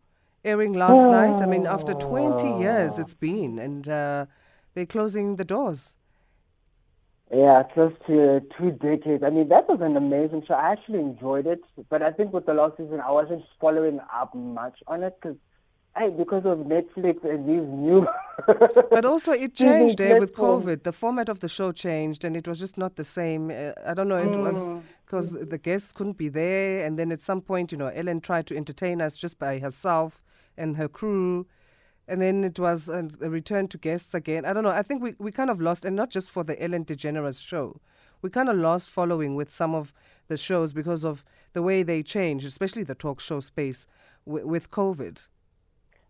airing 0.43 0.73
last 0.73 1.07
oh. 1.07 1.11
night. 1.11 1.41
I 1.41 1.45
mean, 1.45 1.65
after 1.65 1.93
20 1.93 2.59
years 2.59 2.97
it's 2.97 3.13
been, 3.13 3.59
and 3.59 3.87
uh, 3.87 4.25
they're 4.73 4.85
closing 4.85 5.35
the 5.35 5.45
doors. 5.45 5.95
Yeah, 7.33 7.63
close 7.73 7.93
to 8.07 8.41
two 8.57 8.71
decades. 8.71 9.23
I 9.23 9.29
mean, 9.29 9.47
that 9.49 9.69
was 9.69 9.79
an 9.81 9.95
amazing 9.95 10.43
show. 10.45 10.53
I 10.53 10.73
actually 10.73 10.99
enjoyed 10.99 11.47
it, 11.47 11.61
but 11.89 12.01
I 12.01 12.11
think 12.11 12.33
with 12.33 12.45
the 12.45 12.53
last 12.53 12.75
season, 12.75 12.99
I 12.99 13.11
wasn't 13.11 13.43
following 13.59 14.01
up 14.13 14.35
much 14.35 14.79
on 14.87 15.03
it 15.03 15.17
because 15.21 15.37
Hey, 15.97 16.09
because 16.09 16.45
of 16.45 16.59
Netflix 16.59 17.21
and 17.25 17.49
these 17.49 17.67
new. 17.67 18.07
but 18.89 19.03
also, 19.03 19.33
it 19.33 19.53
changed 19.53 19.97
there 19.97 20.21
with 20.21 20.33
COVID. 20.33 20.83
The 20.83 20.93
format 20.93 21.27
of 21.27 21.41
the 21.41 21.49
show 21.49 21.73
changed, 21.73 22.23
and 22.23 22.37
it 22.37 22.47
was 22.47 22.59
just 22.59 22.77
not 22.77 22.95
the 22.95 23.03
same. 23.03 23.51
Uh, 23.51 23.73
I 23.85 23.93
don't 23.93 24.07
know. 24.07 24.15
It 24.15 24.29
mm. 24.29 24.41
was 24.41 24.69
because 25.05 25.33
the 25.33 25.57
guests 25.57 25.91
couldn't 25.91 26.17
be 26.17 26.29
there, 26.29 26.85
and 26.85 26.97
then 26.97 27.11
at 27.11 27.19
some 27.19 27.41
point, 27.41 27.73
you 27.73 27.77
know, 27.77 27.87
Ellen 27.87 28.21
tried 28.21 28.47
to 28.47 28.55
entertain 28.55 29.01
us 29.01 29.17
just 29.17 29.37
by 29.37 29.59
herself 29.59 30.21
and 30.57 30.77
her 30.77 30.87
crew, 30.87 31.47
and 32.07 32.21
then 32.21 32.43
it 32.43 32.59
was 32.59 32.89
uh, 32.89 33.03
a, 33.21 33.25
a 33.25 33.29
return 33.29 33.67
to 33.69 33.77
guests 33.77 34.13
again. 34.13 34.45
I 34.45 34.53
don't 34.53 34.63
know. 34.63 34.69
I 34.69 34.83
think 34.83 35.01
we 35.01 35.15
we 35.17 35.31
kind 35.31 35.49
of 35.49 35.61
lost, 35.61 35.85
and 35.85 35.95
not 35.95 36.09
just 36.09 36.31
for 36.31 36.43
the 36.43 36.61
Ellen 36.61 36.85
DeGeneres 36.85 37.45
show. 37.45 37.79
We 38.21 38.29
kind 38.29 38.49
of 38.49 38.57
lost 38.57 38.89
following 38.89 39.35
with 39.35 39.51
some 39.51 39.73
of 39.73 39.93
the 40.27 40.37
shows 40.37 40.73
because 40.73 41.03
of 41.03 41.25
the 41.53 41.61
way 41.63 41.81
they 41.81 42.03
changed, 42.03 42.45
especially 42.45 42.83
the 42.83 42.93
talk 42.93 43.19
show 43.19 43.39
space 43.39 43.87
w- 44.27 44.45
with 44.45 44.69
COVID. 44.69 45.27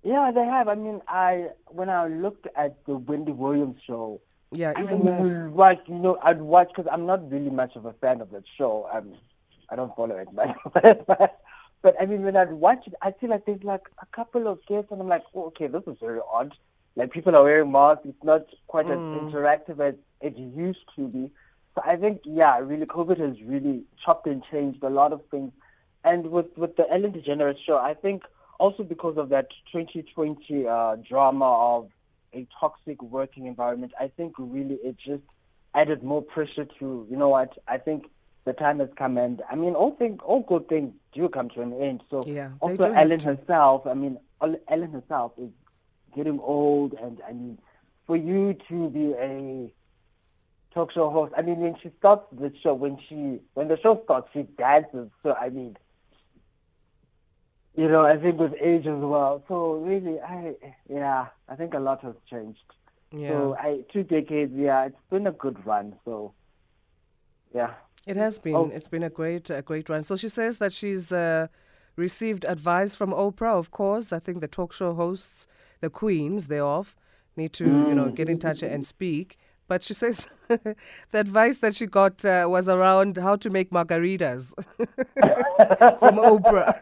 Yeah, 0.04 0.32
they 0.32 0.45
have. 0.45 0.67
I 0.67 0.75
mean, 0.75 1.01
I 1.08 1.49
when 1.67 1.89
I 1.89 2.08
looked 2.08 2.47
at 2.56 2.84
the 2.86 2.97
Wendy 2.97 3.32
Williams 3.32 3.77
show. 3.86 4.21
Yeah, 4.51 4.73
even 4.77 4.88
I 4.88 4.97
mean, 4.97 5.25
that. 5.25 5.56
Like 5.56 5.82
you 5.88 5.99
know, 5.99 6.17
I'd 6.23 6.41
watch 6.41 6.69
because 6.75 6.89
I'm 6.91 7.06
not 7.06 7.30
really 7.32 7.49
much 7.49 7.75
of 7.75 7.86
a 7.86 7.93
fan 7.93 8.19
of 8.19 8.32
that 8.32 8.43
show. 8.58 8.89
I'm, 8.91 9.13
I 9.69 9.75
don't 9.75 9.95
follow 9.95 10.15
it, 10.17 10.27
but 11.08 11.39
but 11.82 11.96
I 12.00 12.06
mean, 12.06 12.24
when 12.24 12.36
I'd 12.36 12.52
watch 12.52 12.86
it, 12.88 12.94
I 13.02 13.12
feel 13.12 13.30
like 13.30 13.46
there's 13.46 13.63
like 13.63 13.88
a 14.02 14.06
couple 14.15 14.48
of 14.48 14.60
guests, 14.67 14.91
and 14.91 15.02
I'm 15.02 15.08
like, 15.08 15.24
oh, 15.34 15.46
okay, 15.46 15.67
this 15.67 15.84
is 15.88 15.98
very 16.00 16.20
odd. 16.32 16.54
Like 16.96 17.12
people 17.12 17.36
are 17.36 17.44
wearing 17.44 17.72
masks. 17.72 18.04
It's 18.06 18.24
not 18.24 18.46
quite 18.67 18.86
mm. 18.88 18.91
as 18.94 19.34
interactive 19.34 19.80
as 19.80 19.96
it 20.20 20.38
used 20.38 20.86
to 20.96 21.08
be. 21.08 21.32
So 21.74 21.82
I 21.86 21.96
think, 21.96 22.22
yeah, 22.26 22.60
really, 22.60 22.86
COVID 22.86 23.17
has 23.20 23.41
really 23.44 23.84
chopped 24.04 24.28
and 24.28 24.44
changed 24.52 24.84
a 24.84 24.89
lot 24.89 25.13
of 25.13 25.22
things. 25.32 25.52
And 26.04 26.32
with 26.32 26.56
with 26.58 26.76
the 26.76 26.91
Ellen 26.91 27.13
DeGeneres 27.13 27.58
show, 27.65 27.78
I 27.78 27.94
think 27.94 28.24
also 28.60 28.84
because 28.84 29.17
of 29.17 29.30
that 29.30 29.48
2020 29.72 30.67
uh, 30.67 30.98
drama 30.98 31.46
of 31.78 31.89
a 32.34 32.48
toxic 32.60 33.02
working 33.02 33.48
environment, 33.48 33.94
I 34.00 34.08
think 34.08 34.34
really 34.38 34.76
it 34.84 34.98
just 34.98 35.24
added 35.74 36.04
more 36.04 36.22
pressure 36.22 36.65
to, 36.80 37.08
you 37.10 37.17
know 37.17 37.30
what, 37.30 37.58
I 37.67 37.78
think 37.78 38.06
the 38.45 38.54
time 38.54 38.80
has 38.80 38.89
come 38.95 39.17
and 39.17 39.41
I 39.49 39.56
mean 39.56 39.75
all 39.75 39.91
things 39.91 40.19
all 40.23 40.41
good 40.41 40.67
things 40.67 40.93
do 41.13 41.30
come 41.30 41.49
to 41.51 41.62
an 41.62 41.73
end. 41.73 42.04
So 42.10 42.25
yeah, 42.25 42.51
also 42.60 42.91
Ellen 42.91 43.19
herself, 43.19 43.86
I 43.86 43.93
mean 43.93 44.17
Ellen 44.41 44.91
herself 44.91 45.34
is 45.38 45.49
getting 46.15 46.39
old 46.39 46.93
and 46.93 47.21
I 47.27 47.34
mean 47.34 47.60
for 48.08 48.17
you 48.17 48.56
to 48.69 48.89
be 48.89 49.13
a 49.13 49.71
talk 50.73 50.91
show 50.91 51.10
host, 51.10 51.34
I 51.38 51.41
mean 51.41 51.60
when 51.60 51.75
she 51.82 51.91
starts 51.99 52.25
the 52.32 52.51
show 52.62 52.73
when 52.73 52.97
she 53.08 53.39
when 53.54 53.67
the 53.67 53.80
show 53.82 54.01
starts 54.04 54.30
she 54.34 54.43
dances. 54.58 55.10
So 55.23 55.34
I 55.34 55.49
mean 55.49 55.77
you 57.75 57.88
know, 57.88 58.06
I 58.06 58.17
think 58.17 58.38
with 58.38 58.54
age 58.60 58.86
as 58.86 58.99
well. 58.99 59.43
So 59.47 59.75
really, 59.75 60.19
I 60.19 60.56
yeah, 60.89 61.27
I 61.47 61.56
think 61.56 61.73
a 61.73 61.80
lot 61.80 62.01
has 62.01 62.15
changed. 62.30 62.60
Yeah. 63.12 63.30
So 63.30 63.56
I 63.58 63.82
two 63.93 64.04
decades, 64.04 64.54
yeah, 64.56 64.86
it's 64.86 64.97
been 65.10 65.27
a 65.27 65.32
good 65.32 65.65
run. 65.65 65.95
So 66.04 66.34
yeah. 67.56 67.73
It 68.08 68.18
has 68.18 68.40
been. 68.40 68.56
Oh. 68.56 68.72
It's 68.74 68.88
been 68.88 69.04
a 69.04 69.10
great, 69.10 69.50
a 69.50 69.62
great 69.62 69.90
run. 69.90 70.04
So 70.04 70.16
she 70.16 70.30
says 70.30 70.58
that 70.58 70.74
she's 70.74 71.12
uh, 71.12 71.48
received 71.96 72.46
advice 72.46 72.96
from 72.96 73.12
Oprah. 73.12 73.58
Of 73.58 73.72
course, 73.72 74.12
I 74.12 74.20
think 74.20 74.42
the 74.42 74.48
talk 74.48 74.74
show 74.74 74.94
hosts, 74.94 75.48
the 75.82 75.90
queens 75.90 76.48
thereof, 76.48 76.96
need 77.36 77.54
to 77.54 77.66
mm. 77.66 77.90
you 77.90 77.96
know 77.96 78.10
get 78.10 78.30
in 78.30 78.40
touch 78.40 78.64
and 78.64 78.86
speak. 78.86 79.38
But 79.68 79.84
she 79.84 79.94
says 79.94 80.28
the 80.50 80.76
advice 81.14 81.60
that 81.60 81.76
she 81.76 81.86
got 81.86 82.26
uh, 82.26 82.46
was 82.50 82.68
around 82.68 83.16
how 83.18 83.38
to 83.38 83.50
make 83.50 83.70
margaritas 83.70 84.54
from 86.00 86.16
Oprah. 86.32 86.76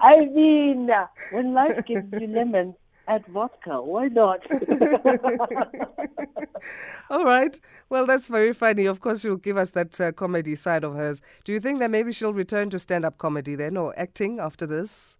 I 0.00 0.26
mean, 0.26 0.90
when 1.32 1.54
life 1.54 1.84
gives 1.86 2.20
you 2.20 2.28
lemons, 2.28 2.76
add 3.06 3.26
vodka. 3.26 3.82
Why 3.82 4.08
not? 4.08 4.40
All 7.10 7.24
right. 7.24 7.58
Well, 7.88 8.06
that's 8.06 8.28
very 8.28 8.52
funny. 8.52 8.86
Of 8.86 9.00
course, 9.00 9.22
she'll 9.22 9.36
give 9.36 9.56
us 9.56 9.70
that 9.70 10.00
uh, 10.00 10.12
comedy 10.12 10.54
side 10.54 10.84
of 10.84 10.94
hers. 10.94 11.20
Do 11.44 11.52
you 11.52 11.60
think 11.60 11.78
that 11.80 11.90
maybe 11.90 12.12
she'll 12.12 12.32
return 12.32 12.70
to 12.70 12.78
stand 12.78 13.04
up 13.04 13.18
comedy 13.18 13.54
then 13.54 13.76
or 13.76 13.98
acting 13.98 14.40
after 14.40 14.66
this? 14.66 15.18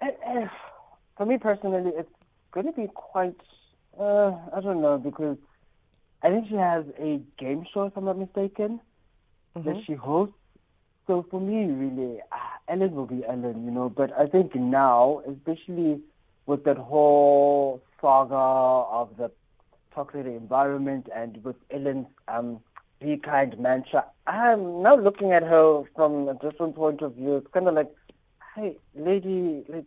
Uh, 0.00 0.08
uh, 0.26 0.48
for 1.16 1.26
me 1.26 1.38
personally, 1.38 1.92
it's 1.96 2.10
going 2.52 2.66
to 2.66 2.72
be 2.72 2.88
quite 2.94 3.36
uh, 3.98 4.32
I 4.54 4.60
don't 4.60 4.82
know 4.82 4.98
because 4.98 5.38
I 6.22 6.28
think 6.28 6.48
she 6.48 6.56
has 6.56 6.84
a 6.98 7.20
game 7.38 7.64
show, 7.72 7.84
if 7.84 7.96
I'm 7.96 8.04
not 8.04 8.18
mistaken, 8.18 8.80
mm-hmm. 9.56 9.68
that 9.68 9.82
she 9.86 9.94
hosts. 9.94 10.34
So 11.06 11.24
for 11.30 11.40
me, 11.40 11.72
really, 11.72 12.20
uh, 12.32 12.36
Ellen 12.68 12.94
will 12.94 13.06
be 13.06 13.24
Ellen, 13.24 13.64
you 13.64 13.70
know. 13.70 13.88
But 13.88 14.12
I 14.18 14.26
think 14.26 14.54
now, 14.54 15.22
especially 15.30 16.00
with 16.46 16.64
that 16.64 16.76
whole 16.76 17.82
saga 18.00 18.34
of 18.34 19.16
the 19.16 19.30
toxic 19.94 20.26
environment 20.26 21.08
and 21.14 21.42
with 21.44 21.56
Ellen's 21.70 22.06
um, 22.28 22.60
be 23.00 23.16
kind 23.16 23.58
mantra, 23.58 24.04
I'm 24.26 24.82
now 24.82 24.96
looking 24.96 25.32
at 25.32 25.42
her 25.42 25.82
from 25.94 26.28
a 26.28 26.34
different 26.34 26.74
point 26.74 27.02
of 27.02 27.14
view. 27.14 27.36
It's 27.36 27.48
kind 27.52 27.68
of 27.68 27.74
like, 27.74 27.92
hey, 28.54 28.76
lady, 28.94 29.64
like 29.68 29.86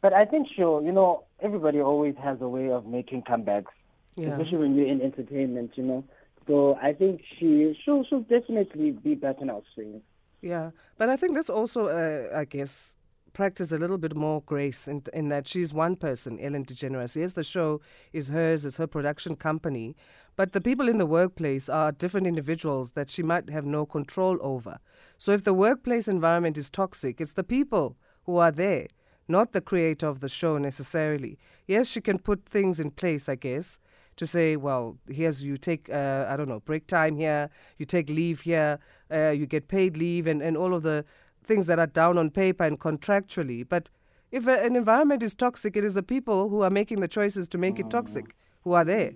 but 0.00 0.12
I 0.12 0.24
think 0.24 0.48
she'll, 0.54 0.82
you 0.82 0.92
know, 0.92 1.24
everybody 1.40 1.80
always 1.80 2.14
has 2.22 2.38
a 2.40 2.48
way 2.48 2.70
of 2.70 2.86
making 2.86 3.22
comebacks, 3.22 3.72
yeah. 4.16 4.28
especially 4.28 4.58
when 4.58 4.74
you're 4.74 4.86
in 4.86 5.00
entertainment, 5.00 5.72
you 5.76 5.82
know. 5.82 6.04
So 6.46 6.78
I 6.82 6.92
think 6.92 7.22
she 7.38 7.78
she'll, 7.82 8.04
she'll 8.04 8.20
definitely 8.20 8.90
be 8.90 9.14
back 9.14 9.36
in 9.40 9.48
our 9.48 9.62
swing. 9.74 10.02
Yeah, 10.42 10.72
but 10.98 11.08
I 11.08 11.16
think 11.16 11.34
that's 11.34 11.48
also, 11.48 11.86
uh, 11.86 12.36
I 12.38 12.44
guess, 12.44 12.96
practice 13.34 13.70
a 13.70 13.78
little 13.78 13.98
bit 13.98 14.16
more 14.16 14.42
grace 14.46 14.88
in, 14.88 15.02
in 15.12 15.28
that 15.28 15.46
she's 15.46 15.74
one 15.74 15.96
person, 15.96 16.40
Ellen 16.40 16.64
DeGeneres. 16.64 17.16
Yes, 17.16 17.32
the 17.32 17.44
show 17.44 17.82
is 18.12 18.28
hers, 18.28 18.64
it's 18.64 18.78
her 18.78 18.86
production 18.86 19.34
company, 19.34 19.94
but 20.36 20.52
the 20.52 20.60
people 20.62 20.88
in 20.88 20.96
the 20.96 21.06
workplace 21.06 21.68
are 21.68 21.92
different 21.92 22.26
individuals 22.26 22.92
that 22.92 23.10
she 23.10 23.22
might 23.22 23.50
have 23.50 23.66
no 23.66 23.84
control 23.84 24.38
over. 24.40 24.78
So 25.18 25.32
if 25.32 25.44
the 25.44 25.52
workplace 25.52 26.08
environment 26.08 26.56
is 26.56 26.70
toxic, 26.70 27.20
it's 27.20 27.34
the 27.34 27.44
people 27.44 27.96
who 28.24 28.38
are 28.38 28.50
there 28.50 28.86
not 29.28 29.52
the 29.52 29.60
creator 29.60 30.06
of 30.06 30.20
the 30.20 30.28
show 30.28 30.58
necessarily. 30.58 31.38
Yes, 31.66 31.88
she 31.88 32.00
can 32.00 32.18
put 32.18 32.44
things 32.44 32.78
in 32.78 32.90
place, 32.90 33.28
I 33.28 33.36
guess, 33.36 33.78
to 34.16 34.26
say, 34.26 34.56
well, 34.56 34.98
here's 35.08 35.42
you 35.42 35.56
take, 35.56 35.90
uh, 35.90 36.26
I 36.28 36.36
don't 36.36 36.48
know, 36.48 36.60
break 36.60 36.86
time 36.86 37.16
here, 37.16 37.50
you 37.78 37.86
take 37.86 38.08
leave 38.08 38.42
here, 38.42 38.78
uh, 39.10 39.30
you 39.30 39.46
get 39.46 39.68
paid 39.68 39.96
leave, 39.96 40.26
and, 40.26 40.42
and 40.42 40.56
all 40.56 40.74
of 40.74 40.82
the 40.82 41.04
things 41.44 41.66
that 41.66 41.78
are 41.78 41.86
down 41.86 42.18
on 42.18 42.30
paper 42.30 42.64
and 42.64 42.78
contractually. 42.78 43.66
But 43.68 43.90
if 44.30 44.46
a, 44.46 44.64
an 44.64 44.76
environment 44.76 45.22
is 45.22 45.34
toxic, 45.34 45.76
it 45.76 45.84
is 45.84 45.94
the 45.94 46.02
people 46.02 46.48
who 46.48 46.62
are 46.62 46.70
making 46.70 47.00
the 47.00 47.08
choices 47.08 47.48
to 47.48 47.58
make 47.58 47.78
it 47.78 47.90
toxic 47.90 48.34
who 48.62 48.72
are 48.72 48.84
there. 48.84 49.12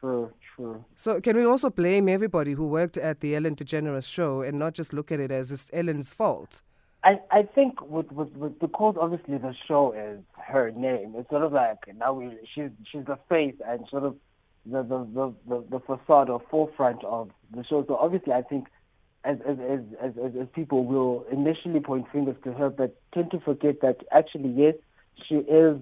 True, 0.00 0.32
true. 0.56 0.84
So 0.96 1.20
can 1.20 1.36
we 1.36 1.44
also 1.44 1.70
blame 1.70 2.08
everybody 2.08 2.52
who 2.52 2.66
worked 2.66 2.96
at 2.96 3.20
the 3.20 3.36
Ellen 3.36 3.54
DeGeneres 3.54 4.10
show 4.10 4.42
and 4.42 4.58
not 4.58 4.74
just 4.74 4.92
look 4.92 5.12
at 5.12 5.20
it 5.20 5.30
as 5.30 5.52
it's 5.52 5.70
Ellen's 5.72 6.12
fault? 6.12 6.62
I, 7.04 7.20
I 7.30 7.42
think 7.42 7.80
with, 7.82 8.10
with, 8.12 8.32
with 8.36 8.58
because 8.60 8.96
obviously 8.98 9.36
the 9.38 9.54
show 9.66 9.92
is 9.92 10.20
her 10.38 10.70
name, 10.70 11.14
it's 11.16 11.28
sort 11.30 11.42
of 11.42 11.52
like 11.52 11.78
now 11.96 12.12
we 12.12 12.36
she's 12.54 12.70
she's 12.90 13.04
the 13.04 13.18
face 13.28 13.56
and 13.66 13.86
sort 13.90 14.04
of 14.04 14.16
the 14.64 14.82
the, 14.82 14.98
the, 15.12 15.34
the, 15.48 15.64
the 15.70 15.80
facade 15.80 16.30
or 16.30 16.40
forefront 16.50 17.02
of 17.04 17.30
the 17.54 17.64
show. 17.64 17.84
So 17.86 17.96
obviously 17.96 18.32
I 18.32 18.42
think 18.42 18.68
as 19.24 19.38
as, 19.46 19.58
as 19.58 20.12
as 20.18 20.32
as 20.40 20.48
people 20.54 20.84
will 20.84 21.24
initially 21.30 21.80
point 21.80 22.06
fingers 22.12 22.36
to 22.44 22.52
her 22.52 22.70
but 22.70 23.00
tend 23.14 23.30
to 23.30 23.40
forget 23.40 23.80
that 23.80 23.98
actually 24.12 24.50
yes, 24.50 24.74
she 25.28 25.36
is 25.36 25.78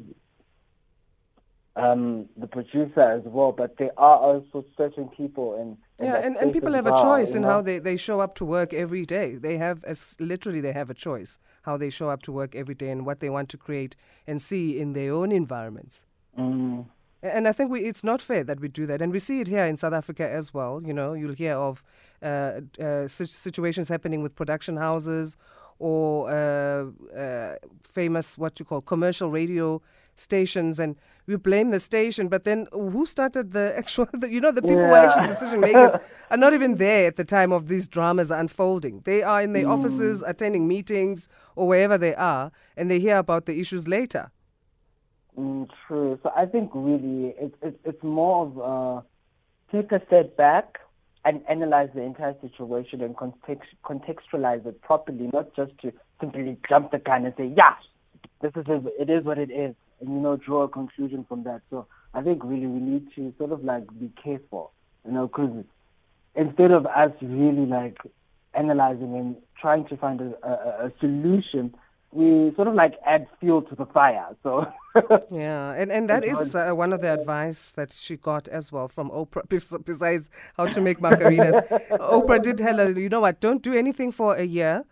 um, 1.76 2.28
the 2.36 2.46
producer 2.46 3.00
as 3.00 3.22
well, 3.24 3.52
but 3.52 3.76
there 3.78 3.92
are 3.96 4.18
also 4.18 4.64
certain 4.76 5.08
people 5.08 5.60
in 5.60 5.78
yeah, 6.04 6.16
and, 6.16 6.36
and 6.36 6.52
people 6.52 6.72
have 6.72 6.86
well, 6.86 6.98
a 6.98 7.02
choice 7.02 7.34
in 7.34 7.42
know? 7.42 7.48
how 7.48 7.62
they, 7.62 7.78
they 7.78 7.96
show 7.96 8.20
up 8.20 8.34
to 8.36 8.44
work 8.44 8.72
every 8.72 9.04
day. 9.04 9.34
They 9.34 9.58
have 9.58 9.84
a, 9.84 9.94
literally 10.18 10.60
they 10.60 10.72
have 10.72 10.90
a 10.90 10.94
choice 10.94 11.38
how 11.62 11.76
they 11.76 11.90
show 11.90 12.08
up 12.08 12.22
to 12.22 12.32
work 12.32 12.54
every 12.54 12.74
day 12.74 12.90
and 12.90 13.04
what 13.04 13.18
they 13.20 13.30
want 13.30 13.48
to 13.50 13.58
create 13.58 13.96
and 14.26 14.40
see 14.40 14.78
in 14.78 14.94
their 14.94 15.12
own 15.12 15.30
environments. 15.30 16.04
Mm. 16.38 16.86
And 17.22 17.46
I 17.46 17.52
think 17.52 17.70
we, 17.70 17.82
it's 17.82 18.02
not 18.02 18.22
fair 18.22 18.44
that 18.44 18.60
we 18.60 18.68
do 18.68 18.86
that, 18.86 19.02
and 19.02 19.12
we 19.12 19.18
see 19.18 19.40
it 19.40 19.48
here 19.48 19.64
in 19.64 19.76
South 19.76 19.92
Africa 19.92 20.28
as 20.28 20.54
well. 20.54 20.82
You 20.82 20.94
know, 20.94 21.12
you'll 21.12 21.34
hear 21.34 21.54
of 21.54 21.84
uh, 22.22 22.60
uh, 22.80 23.08
situations 23.08 23.88
happening 23.88 24.22
with 24.22 24.34
production 24.34 24.76
houses 24.76 25.36
or 25.78 26.30
uh, 26.30 26.86
uh 27.16 27.54
famous 27.82 28.36
what 28.36 28.58
you 28.60 28.66
call 28.66 28.82
commercial 28.82 29.30
radio 29.30 29.80
stations 30.14 30.78
and 30.78 30.94
we 31.26 31.36
blame 31.36 31.70
the 31.70 31.80
station, 31.80 32.28
but 32.28 32.44
then 32.44 32.66
who 32.72 33.06
started 33.06 33.52
the 33.52 33.72
actual, 33.78 34.08
the, 34.12 34.30
you 34.30 34.40
know, 34.40 34.52
the 34.52 34.62
people 34.62 34.78
yeah. 34.78 34.88
who 34.88 34.94
are 34.94 35.06
actually 35.06 35.26
decision 35.26 35.60
makers 35.60 35.92
are 36.30 36.36
not 36.36 36.52
even 36.52 36.76
there 36.76 37.06
at 37.06 37.16
the 37.16 37.24
time 37.24 37.52
of 37.52 37.68
these 37.68 37.88
dramas 37.88 38.30
unfolding. 38.30 39.00
They 39.04 39.22
are 39.22 39.40
in 39.40 39.52
their 39.52 39.64
mm. 39.64 39.70
offices 39.70 40.22
attending 40.26 40.66
meetings 40.66 41.28
or 41.56 41.68
wherever 41.68 41.96
they 41.96 42.14
are, 42.14 42.50
and 42.76 42.90
they 42.90 42.98
hear 42.98 43.18
about 43.18 43.46
the 43.46 43.60
issues 43.60 43.86
later. 43.86 44.30
Mm, 45.40 45.68
true. 45.86 46.18
So 46.22 46.30
I 46.36 46.44
think 46.44 46.70
really 46.74 47.34
it's, 47.38 47.54
it's, 47.62 47.78
it's 47.84 48.02
more 48.02 48.46
of 48.46 48.60
uh, 48.60 49.00
take 49.72 49.90
a 49.90 50.04
step 50.06 50.36
back 50.36 50.78
and 51.24 51.42
analyze 51.48 51.88
the 51.94 52.02
entire 52.02 52.34
situation 52.42 53.00
and 53.00 53.16
context, 53.16 53.70
contextualize 53.84 54.66
it 54.66 54.82
properly, 54.82 55.30
not 55.32 55.54
just 55.56 55.72
to 55.78 55.92
simply 56.20 56.58
jump 56.68 56.90
the 56.90 56.98
gun 56.98 57.24
and 57.24 57.34
say, 57.38 57.52
yeah, 57.56 57.74
this 58.42 58.52
is 58.54 58.66
it 58.98 59.08
is 59.08 59.24
what 59.24 59.38
it 59.38 59.50
is, 59.50 59.74
and 60.00 60.10
you 60.10 60.20
know 60.20 60.36
draw 60.36 60.62
a 60.62 60.68
conclusion 60.68 61.24
from 61.26 61.44
that. 61.44 61.62
So 61.70 61.86
I 62.12 62.22
think 62.22 62.44
really 62.44 62.66
we 62.66 62.80
need 62.80 63.08
to 63.14 63.32
sort 63.38 63.52
of 63.52 63.64
like 63.64 63.86
be 63.98 64.10
careful, 64.22 64.72
you 65.06 65.12
know, 65.12 65.26
because 65.26 65.64
instead 66.34 66.70
of 66.70 66.86
us 66.86 67.12
really 67.22 67.64
like 67.66 67.98
analyzing 68.52 69.16
and 69.16 69.36
trying 69.58 69.86
to 69.86 69.96
find 69.96 70.20
a, 70.20 70.34
a, 70.42 70.86
a 70.86 70.92
solution, 71.00 71.74
we 72.12 72.52
sort 72.56 72.66
of 72.66 72.74
like 72.74 72.94
add 73.06 73.28
fuel 73.38 73.62
to 73.62 73.74
the 73.74 73.86
fire. 73.86 74.36
So 74.42 74.66
yeah, 75.30 75.72
and 75.72 75.92
and 75.92 76.10
that 76.10 76.24
is 76.24 76.54
uh, 76.54 76.72
one 76.72 76.92
of 76.92 77.00
the 77.00 77.12
advice 77.12 77.72
that 77.72 77.92
she 77.92 78.16
got 78.16 78.48
as 78.48 78.72
well 78.72 78.88
from 78.88 79.10
Oprah. 79.10 79.48
Besides 79.84 80.30
how 80.56 80.66
to 80.66 80.80
make 80.80 80.98
margaritas, 80.98 81.68
Oprah 81.90 82.42
did 82.42 82.58
tell 82.58 82.78
her, 82.78 82.90
you 82.90 83.08
know 83.08 83.20
what, 83.20 83.40
don't 83.40 83.62
do 83.62 83.74
anything 83.74 84.10
for 84.10 84.34
a 84.36 84.44
year. 84.44 84.84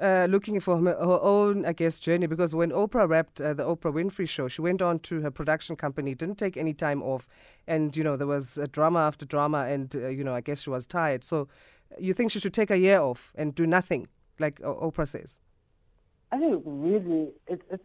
Uh, 0.00 0.26
looking 0.30 0.58
for 0.60 0.78
her, 0.78 0.94
her, 0.94 1.20
own, 1.20 1.66
I 1.66 1.74
guess, 1.74 2.00
journey 2.00 2.26
because 2.26 2.54
when 2.54 2.70
Oprah 2.70 3.06
wrapped 3.06 3.38
uh, 3.38 3.52
the 3.52 3.64
Oprah 3.64 3.92
Winfrey 3.92 4.26
show, 4.26 4.48
she 4.48 4.62
went 4.62 4.80
on 4.80 4.98
to 5.00 5.20
her 5.20 5.30
production 5.30 5.76
company, 5.76 6.14
didn't 6.14 6.38
take 6.38 6.56
any 6.56 6.72
time 6.72 7.02
off, 7.02 7.28
and 7.68 7.94
you 7.94 8.02
know 8.02 8.16
there 8.16 8.26
was 8.26 8.58
drama 8.72 9.00
after 9.00 9.26
drama, 9.26 9.66
and 9.66 9.94
uh, 9.94 10.08
you 10.08 10.24
know 10.24 10.34
I 10.34 10.40
guess 10.40 10.62
she 10.62 10.70
was 10.70 10.86
tired. 10.86 11.22
So, 11.22 11.48
you 11.98 12.14
think 12.14 12.30
she 12.30 12.40
should 12.40 12.54
take 12.54 12.70
a 12.70 12.78
year 12.78 12.98
off 12.98 13.30
and 13.34 13.54
do 13.54 13.66
nothing, 13.66 14.08
like 14.38 14.58
Oprah 14.60 15.06
says? 15.06 15.38
I 16.32 16.38
think 16.38 16.62
really 16.64 17.28
it's 17.46 17.62
it's 17.70 17.84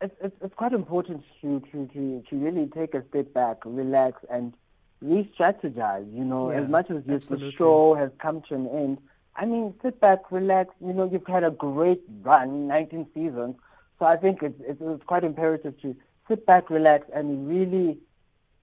it's, 0.00 0.36
it's 0.42 0.54
quite 0.54 0.72
important 0.72 1.22
to, 1.40 1.60
to, 1.72 1.86
to, 1.94 2.22
to 2.28 2.36
really 2.36 2.66
take 2.66 2.94
a 2.94 3.02
step 3.08 3.32
back, 3.32 3.58
relax, 3.64 4.22
and 4.30 4.54
re-strategize. 5.00 6.12
You 6.14 6.24
know, 6.24 6.50
yeah, 6.50 6.58
as 6.60 6.68
much 6.68 6.90
as 6.90 7.04
this 7.04 7.28
the 7.28 7.52
show 7.52 7.94
has 7.94 8.10
come 8.18 8.42
to 8.48 8.54
an 8.54 8.68
end, 8.68 8.98
I 9.36 9.46
mean, 9.46 9.74
sit 9.82 10.00
back, 10.00 10.30
relax. 10.30 10.74
You 10.84 10.92
know, 10.92 11.08
you've 11.10 11.26
had 11.26 11.44
a 11.44 11.50
great 11.50 12.02
run, 12.22 12.68
19 12.68 13.06
seasons. 13.14 13.56
So 13.98 14.06
I 14.06 14.16
think 14.16 14.42
it's, 14.42 14.60
it's, 14.60 14.80
it's 14.82 15.04
quite 15.04 15.24
imperative 15.24 15.80
to 15.82 15.96
sit 16.28 16.46
back, 16.46 16.70
relax, 16.70 17.06
and 17.14 17.48
really 17.48 17.98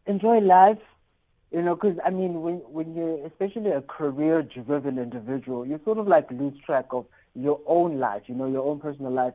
enjoy 0.06 0.40
life. 0.40 0.80
You 1.52 1.62
know, 1.62 1.76
because 1.76 1.98
I 2.06 2.12
mean, 2.12 2.42
when 2.42 2.56
when 2.60 2.96
you're 2.96 3.26
especially 3.26 3.72
a 3.72 3.82
career-driven 3.82 4.98
individual, 4.98 5.66
you 5.66 5.82
sort 5.84 5.98
of 5.98 6.08
like 6.08 6.32
lose 6.32 6.58
track 6.66 6.86
of 6.92 7.06
your 7.36 7.60
own 7.66 8.00
life, 8.00 8.24
you 8.28 8.36
know, 8.36 8.48
your 8.48 8.66
own 8.66 8.80
personal 8.80 9.12
life. 9.12 9.34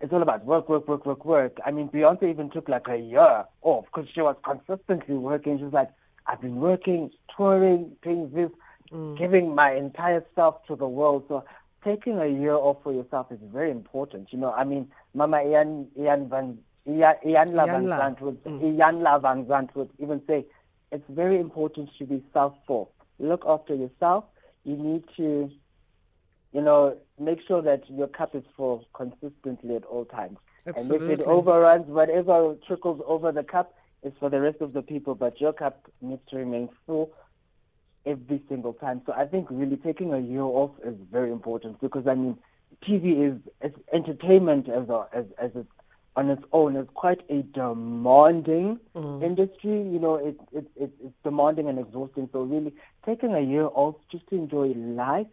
It's 0.00 0.12
all 0.12 0.22
about 0.22 0.44
work, 0.44 0.68
work, 0.68 0.88
work, 0.88 1.06
work, 1.06 1.24
work. 1.24 1.58
I 1.64 1.70
mean, 1.70 1.88
Beyonce 1.88 2.24
even 2.24 2.50
took 2.50 2.68
like 2.68 2.88
a 2.88 2.96
year 2.98 3.44
off 3.62 3.86
because 3.86 4.08
she 4.12 4.20
was 4.20 4.36
consistently 4.44 5.14
working. 5.14 5.58
She 5.58 5.64
was 5.64 5.72
like, 5.72 5.90
I've 6.26 6.40
been 6.40 6.56
working, 6.56 7.10
touring, 7.34 7.96
doing 8.02 8.30
this, 8.32 8.50
mm. 8.92 9.16
giving 9.16 9.54
my 9.54 9.72
entire 9.74 10.24
self 10.34 10.66
to 10.66 10.76
the 10.76 10.86
world. 10.86 11.24
So 11.28 11.44
taking 11.82 12.18
a 12.18 12.26
year 12.26 12.54
off 12.54 12.78
for 12.82 12.92
yourself 12.92 13.30
is 13.30 13.38
very 13.52 13.70
important. 13.70 14.32
You 14.32 14.38
know, 14.38 14.52
I 14.52 14.64
mean, 14.64 14.90
Mama 15.14 15.42
Ian, 15.42 15.88
Ian 15.98 16.28
Van, 16.28 16.58
Ian, 16.86 17.14
Ian 17.24 17.54
Van 17.54 18.16
would, 18.20 18.44
mm. 18.44 18.76
Ian 18.76 19.02
Van 19.22 19.46
Zandt 19.46 19.74
would 19.76 19.90
even 19.98 20.20
say, 20.26 20.44
it's 20.92 21.04
very 21.08 21.38
important 21.38 21.90
to 21.98 22.04
be 22.04 22.22
self-full. 22.32 22.90
Look 23.18 23.44
after 23.46 23.74
yourself. 23.74 24.24
You 24.64 24.76
need 24.76 25.04
to 25.16 25.50
you 26.52 26.60
know, 26.60 26.96
make 27.18 27.40
sure 27.46 27.62
that 27.62 27.88
your 27.90 28.06
cup 28.06 28.34
is 28.34 28.44
full 28.56 28.86
consistently 28.94 29.76
at 29.76 29.84
all 29.84 30.04
times. 30.04 30.38
Absolutely. 30.66 31.12
And 31.12 31.12
if 31.12 31.20
it 31.20 31.26
overruns, 31.26 31.86
whatever 31.86 32.56
trickles 32.66 33.00
over 33.06 33.32
the 33.32 33.44
cup 33.44 33.74
is 34.02 34.12
for 34.18 34.30
the 34.30 34.40
rest 34.40 34.60
of 34.60 34.72
the 34.72 34.82
people, 34.82 35.14
but 35.14 35.40
your 35.40 35.52
cup 35.52 35.90
needs 36.00 36.22
to 36.30 36.36
remain 36.36 36.68
full 36.86 37.12
every 38.04 38.42
single 38.48 38.72
time. 38.72 39.02
So 39.06 39.12
I 39.12 39.26
think 39.26 39.48
really 39.50 39.76
taking 39.76 40.12
a 40.12 40.18
year 40.18 40.42
off 40.42 40.70
is 40.84 40.94
very 41.10 41.30
important 41.30 41.80
because 41.80 42.06
I 42.06 42.14
mean, 42.14 42.38
TV 42.84 43.30
is, 43.32 43.40
is 43.62 43.72
entertainment 43.92 44.68
as 44.68 44.88
a, 44.88 45.06
as 45.12 45.24
as 45.38 45.50
on 46.16 46.30
its 46.30 46.42
own 46.52 46.76
is 46.76 46.86
quite 46.94 47.20
a 47.28 47.42
demanding 47.42 48.80
mm. 48.94 49.22
industry. 49.22 49.82
You 49.82 49.98
know, 49.98 50.14
it, 50.16 50.40
it, 50.52 50.66
it, 50.74 50.90
it's 51.02 51.14
demanding 51.22 51.68
and 51.68 51.78
exhausting. 51.78 52.28
So 52.32 52.42
really, 52.42 52.72
taking 53.04 53.34
a 53.34 53.40
year 53.40 53.66
off 53.66 53.96
just 54.10 54.26
to 54.28 54.36
enjoy 54.36 54.68
life 54.68 55.26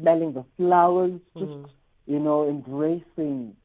smelling 0.00 0.32
the 0.32 0.44
flowers, 0.56 1.20
just, 1.36 1.50
mm. 1.50 1.68
you 2.06 2.18
know, 2.18 2.48
embracing 2.48 3.56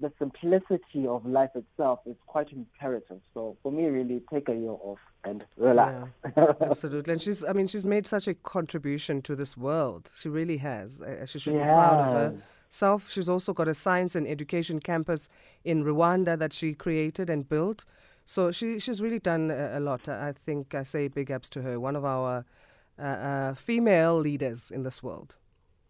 the 0.00 0.12
simplicity 0.18 1.06
of 1.06 1.24
life 1.24 1.50
itself 1.54 2.00
is 2.06 2.16
quite 2.26 2.52
imperative. 2.52 3.20
So 3.32 3.56
for 3.62 3.72
me, 3.72 3.86
really, 3.86 4.22
take 4.30 4.48
a 4.48 4.54
year 4.54 4.70
off 4.70 4.98
and 5.24 5.44
relax. 5.56 6.08
Yeah, 6.36 6.52
absolutely. 6.60 7.14
And 7.14 7.22
she's, 7.22 7.42
I 7.44 7.52
mean, 7.52 7.66
she's 7.66 7.86
made 7.86 8.06
such 8.06 8.28
a 8.28 8.34
contribution 8.34 9.22
to 9.22 9.34
this 9.34 9.56
world. 9.56 10.10
She 10.18 10.28
really 10.28 10.58
has. 10.58 11.00
She 11.26 11.38
should 11.38 11.54
be 11.54 11.60
proud 11.60 12.08
of 12.08 12.42
herself. 12.70 13.10
She's 13.10 13.28
also 13.28 13.54
got 13.54 13.68
a 13.68 13.74
science 13.74 14.14
and 14.14 14.26
education 14.26 14.80
campus 14.80 15.28
in 15.64 15.84
Rwanda 15.84 16.38
that 16.38 16.52
she 16.52 16.74
created 16.74 17.30
and 17.30 17.48
built. 17.48 17.84
So 18.26 18.50
she, 18.50 18.78
she's 18.78 19.00
really 19.00 19.20
done 19.20 19.50
a, 19.50 19.78
a 19.78 19.80
lot. 19.80 20.08
I 20.08 20.32
think 20.32 20.74
I 20.74 20.82
say 20.82 21.08
big 21.08 21.30
ups 21.30 21.48
to 21.50 21.62
her, 21.62 21.80
one 21.80 21.96
of 21.96 22.04
our 22.04 22.44
uh, 22.98 23.02
uh, 23.02 23.54
female 23.54 24.18
leaders 24.18 24.70
in 24.70 24.82
this 24.82 25.02
world. 25.02 25.36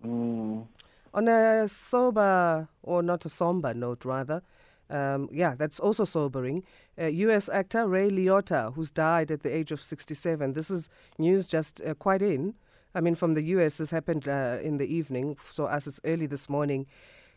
Mm. 0.04 0.66
On 1.14 1.28
a 1.28 1.68
sober, 1.68 2.68
or 2.82 3.02
not 3.02 3.24
a 3.24 3.28
somber 3.28 3.72
note, 3.72 4.04
rather, 4.04 4.42
um, 4.88 5.28
yeah, 5.32 5.54
that's 5.54 5.80
also 5.80 6.04
sobering. 6.04 6.62
Uh, 7.00 7.06
U.S. 7.06 7.48
actor 7.48 7.88
Ray 7.88 8.11
Liotta, 8.11 8.74
who's 8.74 8.90
died 8.90 9.30
at 9.30 9.40
the 9.40 9.54
age 9.54 9.72
of 9.72 9.80
67. 9.80 10.52
This 10.52 10.70
is 10.70 10.88
news 11.18 11.46
just 11.46 11.80
uh, 11.80 11.94
quite 11.94 12.22
in. 12.22 12.54
I 12.94 13.00
mean, 13.00 13.14
from 13.14 13.35
the 13.35 13.42
U.S., 13.42 13.78
this 13.78 13.90
happened 13.90 14.28
uh, 14.28 14.59
in 14.62 14.78
the 14.78 14.87
evening, 14.87 15.37
so 15.50 15.66
as 15.66 15.87
it's 15.87 16.00
early 16.04 16.26
this 16.26 16.48
morning. 16.48 16.87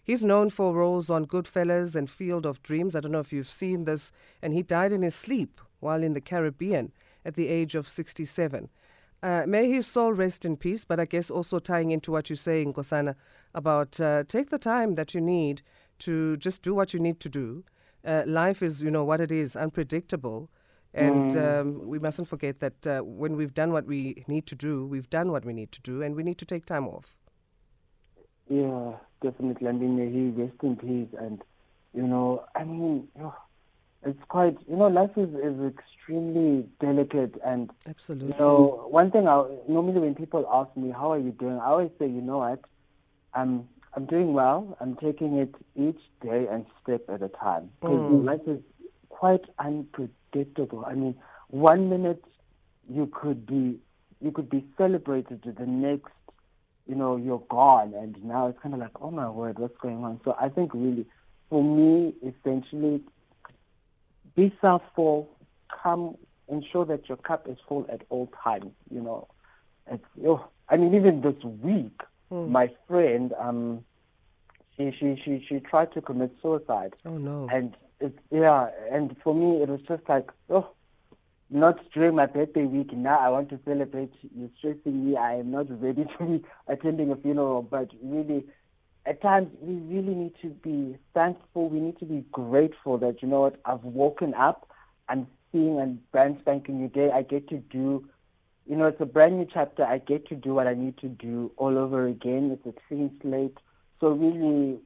He's 0.04 0.24
known 0.24 0.50
for 0.50 0.74
roles 0.74 1.10
on 1.10 1.26
Goodfellas 1.26 1.96
and 1.96 2.10
Field 2.10 2.46
of 2.46 2.64
Dreams. 2.64 2.96
I 2.96 3.00
don't 3.00 3.12
know 3.12 3.20
if 3.20 3.34
you've 3.34 3.50
seen 3.50 3.84
this. 3.84 4.12
And 4.42 4.54
he 4.54 4.64
died 4.64 4.92
in 4.92 5.02
his 5.04 5.16
sleep 5.16 5.62
while 5.82 6.02
in 6.02 6.14
the 6.14 6.22
Caribbean 6.22 6.92
at 7.24 7.36
the 7.36 7.48
age 7.48 7.76
of 7.76 7.88
67. 7.88 8.70
Uh, 9.22 9.44
may 9.46 9.70
his 9.70 9.86
soul 9.86 10.14
rest 10.14 10.46
in 10.46 10.56
peace, 10.56 10.86
but 10.86 11.00
I 11.00 11.06
guess 11.06 11.30
also 11.30 11.60
tying 11.60 11.92
into 11.92 12.12
what 12.12 12.30
you're 12.30 12.38
saying, 12.38 12.74
Nkosana, 12.74 13.16
about 13.54 14.00
uh, 14.00 14.24
take 14.28 14.50
the 14.50 14.60
time 14.60 14.96
that 14.96 15.14
you 15.14 15.22
need 15.22 15.62
to 16.00 16.38
just 16.38 16.62
do 16.62 16.74
what 16.74 16.94
you 16.94 17.00
need 17.00 17.20
to 17.20 17.30
do. 17.30 17.64
Uh, 18.06 18.24
life 18.26 18.64
is, 18.64 18.82
you 18.82 18.90
know, 18.90 19.04
what 19.04 19.20
it 19.20 19.32
is, 19.32 19.56
unpredictable. 19.56 20.50
And 20.94 21.32
mm. 21.32 21.62
um, 21.62 21.88
we 21.88 22.00
mustn't 22.00 22.28
forget 22.28 22.60
that 22.60 22.88
uh, 22.88 23.02
when 23.02 23.36
we've 23.36 23.54
done 23.54 23.72
what 23.72 23.86
we 23.86 24.24
need 24.28 24.48
to 24.48 24.56
do, 24.56 24.86
we've 24.86 25.10
done 25.10 25.32
what 25.32 25.46
we 25.46 25.54
need 25.54 25.72
to 25.74 25.82
do, 25.82 26.02
and 26.02 26.16
we 26.16 26.24
need 26.24 26.38
to 26.40 26.46
take 26.46 26.66
time 26.66 26.88
off. 26.88 27.18
Yeah, 28.50 28.94
definitely. 29.22 29.68
I 29.68 29.74
mean, 29.74 29.98
may 29.98 30.10
he 30.10 30.30
rest 30.30 30.56
in 30.64 30.76
peace. 30.78 31.20
And, 31.20 31.44
you 31.94 32.08
know, 32.08 32.46
I 32.56 32.64
mean, 32.64 33.08
it's 34.06 34.24
quite, 34.30 34.58
you 34.70 34.78
know, 34.78 34.88
life 34.88 35.12
is, 35.18 35.30
is 35.36 35.74
extremely 35.74 36.66
delicate 36.80 37.36
and 37.46 37.70
absolutely. 37.88 38.30
You 38.30 38.40
know, 38.40 38.88
one 38.90 39.12
thing 39.12 39.28
I 39.28 39.46
normally 39.68 40.00
when 40.00 40.16
people 40.16 40.48
ask 40.52 40.76
me 40.78 40.92
how 40.92 41.12
are 41.12 41.20
you 41.20 41.32
doing, 41.32 41.58
I 41.58 41.66
always 41.66 41.92
say, 42.00 42.06
you 42.06 42.22
know 42.22 42.40
what, 42.40 42.64
I'm 43.34 43.68
I'm 43.96 44.06
doing 44.06 44.34
well. 44.34 44.78
I'm 44.80 44.96
taking 44.96 45.38
it 45.38 45.54
each 45.76 46.00
day 46.22 46.48
and 46.50 46.66
step 46.82 47.10
at 47.10 47.22
a 47.22 47.28
time 47.30 47.72
because 47.82 48.00
mm. 48.00 48.24
life 48.24 48.42
is 48.48 48.60
quite 49.10 49.46
unpredictable. 49.58 50.86
I 50.86 50.94
mean, 50.94 51.16
one 51.50 51.90
minute 51.90 52.24
you 52.90 53.08
could 53.14 53.46
be 53.46 53.80
you 54.22 54.32
could 54.32 54.50
be 54.50 54.66
celebrated, 54.78 55.44
to 55.44 55.52
the 55.52 55.66
next, 55.66 56.12
you 56.88 56.96
know, 56.96 57.16
you're 57.16 57.44
gone, 57.50 57.94
and 57.94 58.22
now 58.24 58.48
it's 58.48 58.60
kind 58.60 58.74
of 58.74 58.80
like, 58.82 59.02
oh 59.02 59.12
my 59.12 59.30
word, 59.30 59.60
what's 59.60 59.78
going 59.78 60.04
on? 60.04 60.20
So 60.26 60.36
I 60.40 60.50
think 60.50 60.74
really, 60.74 61.06
for 61.50 61.64
me, 61.64 62.14
essentially, 62.22 63.02
be 64.40 64.56
self-full, 64.62 65.30
come 65.84 66.16
ensure 66.48 66.86
that 66.86 67.08
your 67.10 67.18
cup 67.18 67.48
is 67.48 67.58
full 67.68 67.86
at 67.90 68.02
all 68.10 68.32
times. 68.44 68.72
You 68.90 69.02
know, 69.02 69.28
it's, 69.92 70.04
oh, 70.26 70.48
I 70.70 70.78
mean, 70.78 70.96
even 70.96 71.22
this 71.22 71.42
week, 71.44 72.00
mm. 72.32 72.50
my 72.50 72.72
friend, 72.88 73.34
um, 73.38 73.84
she, 74.78 74.92
she, 74.98 75.22
she, 75.24 75.46
she 75.48 75.60
tried 75.60 75.92
to 75.94 76.02
commit 76.02 76.32
suicide. 76.42 76.94
Oh 77.06 77.18
no! 77.18 77.50
And 77.52 77.76
it's 78.00 78.18
yeah, 78.32 78.70
and 78.92 79.16
for 79.22 79.36
me, 79.36 79.62
it 79.62 79.68
was 79.68 79.82
just 79.82 80.08
like, 80.08 80.30
oh, 80.50 80.70
not 81.50 81.80
during 81.94 82.16
my 82.16 82.28
birthday 82.28 82.64
week. 82.64 82.94
Now 82.94 83.20
I 83.20 83.30
want 83.30 83.50
to 83.50 83.60
celebrate. 83.66 84.14
You're 84.38 84.50
stressing 84.58 85.06
me. 85.06 85.18
I 85.18 85.36
am 85.36 85.52
not 85.52 85.66
ready 85.82 86.06
to 86.18 86.26
be 86.26 86.46
attending 86.68 87.12
a 87.12 87.18
funeral. 87.18 87.62
But 87.62 87.90
really, 88.02 88.46
at 89.06 89.22
times 89.22 89.50
we 89.62 89.76
really 89.96 90.14
need 90.14 90.34
to 90.42 90.50
be 90.50 90.98
thankful. 91.14 91.70
We 91.70 91.80
need 91.80 92.00
to 92.00 92.06
be 92.06 92.26
grateful 92.32 92.98
that 93.00 93.22
you 93.22 93.28
know 93.28 93.42
what 93.42 93.60
I've 93.66 93.84
woken 93.84 94.34
up. 94.34 94.70
I'm 95.08 95.28
seeing 95.52 95.80
a 95.80 95.88
brand 96.12 96.38
spanking 96.42 96.80
new 96.80 96.90
day. 96.90 97.10
I 97.12 97.24
get 97.24 97.48
to 97.50 97.58
do, 97.58 98.08
you 98.68 98.76
know, 98.76 98.86
it's 98.86 99.02
a 99.02 99.06
brand 99.06 99.38
new 99.38 99.48
chapter. 99.52 99.84
I 99.84 99.98
get 99.98 100.28
to 100.28 100.36
do 100.36 100.54
what 100.54 100.68
I 100.68 100.74
need 100.74 100.98
to 101.00 101.08
do 101.08 101.52
all 101.58 101.78
over 101.78 102.08
again. 102.08 102.52
It's 102.52 102.78
a 102.78 102.80
clean 102.88 103.18
slate. 103.22 103.58
So 104.00 104.10
really, 104.10 104.80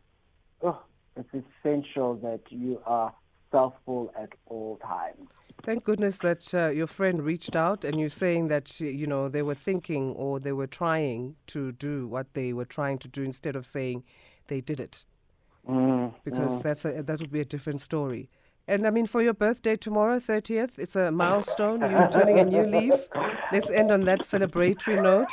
oh, 0.62 0.82
it's 1.16 1.30
essential 1.62 2.16
that 2.16 2.42
you 2.50 2.82
are 2.86 3.14
at 3.54 4.30
all 4.48 4.78
times. 4.78 5.30
Thank 5.64 5.86
goodness 5.86 6.18
that 6.18 6.54
uh, 6.54 6.70
your 6.70 6.88
friend 6.88 7.24
reached 7.24 7.56
out 7.56 7.86
and 7.86 8.00
you're 8.00 8.10
saying 8.10 8.50
that, 8.50 8.80
you 8.82 9.08
know, 9.08 9.30
they 9.30 9.42
were 9.42 9.56
thinking 9.56 10.12
or 10.12 10.40
they 10.40 10.52
were 10.52 10.68
trying 10.68 11.36
to 11.48 11.72
do 11.72 12.08
what 12.08 12.34
they 12.34 12.52
were 12.52 12.66
trying 12.66 12.98
to 13.00 13.08
do 13.08 13.24
instead 13.24 13.56
of 13.56 13.66
saying 13.66 14.04
they 14.48 14.60
did 14.60 14.80
it. 14.80 15.06
Mm, 15.70 16.14
because 16.26 16.60
mm. 16.60 16.64
that's 16.64 16.84
a, 16.84 17.02
that 17.04 17.22
would 17.22 17.32
be 17.32 17.40
a 17.40 17.46
different 17.46 17.80
story. 17.80 18.30
And 18.66 18.88
I 18.88 18.92
mean, 18.92 19.08
for 19.08 19.22
your 19.22 19.34
birthday 19.34 19.76
tomorrow, 19.76 20.20
30th, 20.20 20.80
it's 20.80 20.96
a 20.96 21.12
milestone. 21.12 21.82
You're 21.82 22.10
turning 22.10 22.40
a 22.40 22.46
new 22.46 22.64
leaf. 22.64 23.10
Let's 23.52 23.70
end 23.70 23.92
on 23.92 24.02
that 24.02 24.22
celebratory 24.22 25.04
note. 25.04 25.28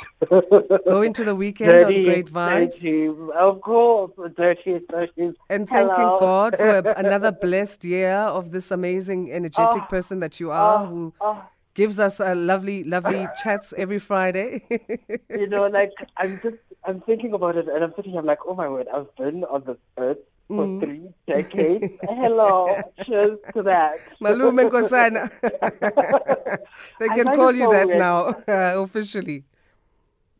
Go 0.85 1.01
into 1.01 1.23
the 1.23 1.33
weekend 1.33 1.71
Dirty, 1.71 1.99
on 1.99 2.03
great 2.03 2.25
vibes. 2.27 3.31
Of 3.33 3.61
course, 3.61 4.11
dirty, 4.35 4.81
dirty. 4.89 5.31
And 5.49 5.69
thanking 5.69 5.95
Hello. 5.95 6.19
God 6.19 6.57
for 6.57 6.67
a, 6.67 6.93
another 6.97 7.31
blessed 7.31 7.85
year 7.85 8.11
of 8.11 8.51
this 8.51 8.69
amazing, 8.69 9.31
energetic 9.31 9.83
Oh, 9.83 9.87
person 9.89 10.19
that 10.19 10.41
you 10.41 10.51
ah. 10.51 10.55
are, 10.55 10.83
oh, 10.83 10.87
who 10.87 11.13
oh. 11.21 11.43
gives 11.73 11.99
us 11.99 12.19
a 12.19 12.35
lovely, 12.35 12.83
lovely 12.83 13.27
chats 13.41 13.73
every 13.77 13.99
Friday. 13.99 14.65
you 15.29 15.47
know, 15.47 15.67
like 15.67 15.93
I'm 16.17 16.41
just 16.43 16.57
I'm 16.83 16.99
thinking 17.01 17.33
about 17.33 17.55
it 17.55 17.69
and 17.69 17.83
I'm 17.83 17.93
sitting 17.95 18.17
I'm 18.17 18.25
like, 18.25 18.39
oh 18.45 18.55
my 18.55 18.67
word, 18.67 18.87
I've 18.93 19.15
been 19.15 19.45
on 19.45 19.63
this 19.65 19.77
earth 19.97 20.17
for 20.55 20.65
Mm. 20.67 20.79
three 20.81 21.07
decades. 21.27 21.93
Hello, 22.03 22.91
cheers 23.05 23.39
to 23.55 23.63
that. 23.63 23.99
Malume 24.21 24.67
Nkosana. 24.67 25.23
they 26.99 27.07
can 27.09 27.33
call 27.33 27.51
you 27.53 27.67
that 27.69 27.87
weird. 27.87 27.99
now, 27.99 28.17
uh, 28.47 28.73
officially. 28.83 29.43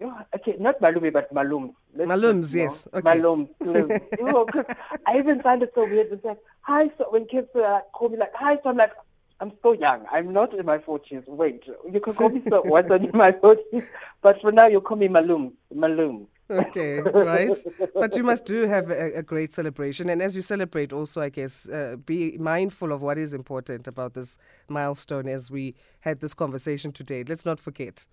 Oh, 0.03 0.17
okay, 0.35 0.55
not 0.59 0.81
Malumi, 0.81 1.13
but 1.13 1.31
Malum. 1.31 1.73
Let's 1.95 2.09
Malums, 2.09 2.41
just, 2.41 2.53
you 2.55 2.59
know, 2.59 2.63
yes, 2.65 2.87
okay. 2.93 3.01
Malum. 3.03 3.47
please. 3.61 3.99
you 4.19 4.25
know, 4.25 4.45
'cause 4.45 4.65
I 5.05 5.17
even 5.19 5.41
find 5.41 5.61
it 5.61 5.71
so 5.75 5.85
weird. 5.85 6.07
It's 6.11 6.25
like, 6.25 6.39
hi, 6.61 6.89
so 6.97 7.05
when 7.11 7.25
kids 7.25 7.47
uh, 7.55 7.81
call 7.93 8.09
me 8.09 8.17
like, 8.17 8.33
hi, 8.33 8.55
so 8.63 8.69
I'm 8.71 8.77
like, 8.77 8.93
I'm 9.39 9.51
so 9.63 9.73
young. 9.73 10.05
I'm 10.11 10.33
not 10.33 10.53
in 10.57 10.65
my 10.65 10.77
40s. 10.79 11.23
Wait, 11.27 11.63
you 11.91 11.99
can 11.99 12.13
call 12.15 12.29
me 12.29 12.41
so 12.49 12.61
once 12.63 12.89
I'm 12.89 13.03
in 13.05 13.15
my 13.17 13.31
40s, 13.31 13.85
but 14.23 14.41
for 14.41 14.51
now 14.51 14.65
you 14.67 14.81
call 14.81 14.97
me 14.97 15.07
Malum. 15.07 15.53
Malum. 15.73 16.27
Okay, 16.51 16.99
right. 17.01 17.57
But 17.95 18.15
you 18.15 18.23
must 18.23 18.45
do 18.45 18.65
have 18.67 18.89
a, 18.91 19.17
a 19.17 19.23
great 19.23 19.53
celebration. 19.53 20.09
And 20.09 20.21
as 20.21 20.35
you 20.35 20.41
celebrate, 20.41 20.91
also, 20.91 21.21
I 21.21 21.29
guess, 21.29 21.67
uh, 21.69 21.95
be 22.05 22.37
mindful 22.37 22.91
of 22.91 23.01
what 23.01 23.17
is 23.17 23.33
important 23.33 23.87
about 23.87 24.13
this 24.13 24.37
milestone 24.67 25.27
as 25.27 25.49
we 25.49 25.75
had 26.01 26.19
this 26.19 26.33
conversation 26.33 26.91
today. 26.91 27.23
Let's 27.23 27.45
not 27.45 27.59
forget. 27.59 28.05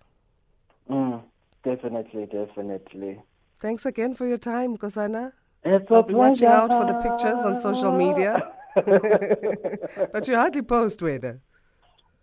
Mm, 0.89 1.21
definitely, 1.63 2.25
definitely. 2.25 3.19
Thanks 3.59 3.85
again 3.85 4.15
for 4.15 4.25
your 4.25 4.37
time, 4.37 4.77
Nkosana. 4.77 5.33
It's 5.63 5.91
a 5.91 5.93
I'll 5.93 6.03
be 6.03 6.13
watching 6.13 6.47
out 6.47 6.71
for 6.71 6.85
the 6.85 6.93
pictures 6.93 7.39
on 7.39 7.55
social 7.55 7.91
media. 7.91 8.41
but 10.13 10.27
you 10.27 10.35
hardly 10.35 10.61
post, 10.61 10.99
Weda. 11.01 11.41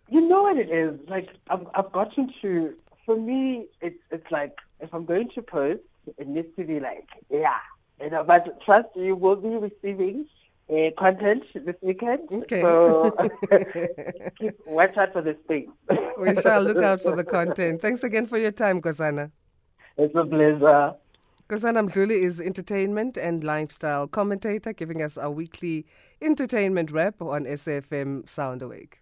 You 0.09 0.21
know 0.21 0.41
what 0.43 0.57
it 0.57 0.71
is? 0.71 0.99
Like 1.07 1.29
I've 1.49 1.67
I've 1.75 1.91
gotten 1.91 2.33
to 2.41 2.75
for 3.05 3.15
me 3.17 3.67
it's 3.81 3.99
it's 4.11 4.31
like 4.31 4.55
if 4.79 4.93
I'm 4.93 5.05
going 5.05 5.29
to 5.35 5.41
post, 5.41 5.81
it 6.17 6.27
needs 6.27 6.47
to 6.57 6.63
be 6.63 6.79
like, 6.79 7.07
yeah. 7.29 7.59
You 8.01 8.11
know, 8.11 8.23
but 8.23 8.61
trust 8.61 8.89
you 8.95 9.15
will 9.15 9.35
be 9.35 9.49
receiving 9.49 10.27
uh, 10.69 10.91
content 10.97 11.43
this 11.53 11.75
weekend. 11.81 12.27
Okay. 12.31 12.61
So 12.61 13.11
keep 14.39 14.55
watch 14.65 14.95
out 14.97 15.13
for 15.13 15.21
this 15.21 15.37
thing. 15.47 15.71
We 16.19 16.35
shall 16.35 16.61
look 16.61 16.77
out 16.83 17.01
for 17.01 17.15
the 17.15 17.23
content. 17.37 17.81
Thanks 17.81 18.03
again 18.03 18.27
for 18.27 18.37
your 18.37 18.51
time, 18.51 18.81
Nkosana. 18.81 19.31
It's 19.97 20.13
a 20.15 20.25
pleasure. 20.25 20.93
Nkosana 21.49 21.89
Mdhluli 21.89 22.21
is 22.21 22.41
entertainment 22.41 23.17
and 23.17 23.43
lifestyle 23.43 24.07
commentator, 24.07 24.73
giving 24.73 25.01
us 25.01 25.17
our 25.17 25.31
weekly 25.31 25.85
entertainment 26.21 26.91
wrap 26.91 27.21
on 27.21 27.45
SAFM 27.45 28.27
Sound 28.27 28.61
Awake. 28.61 28.99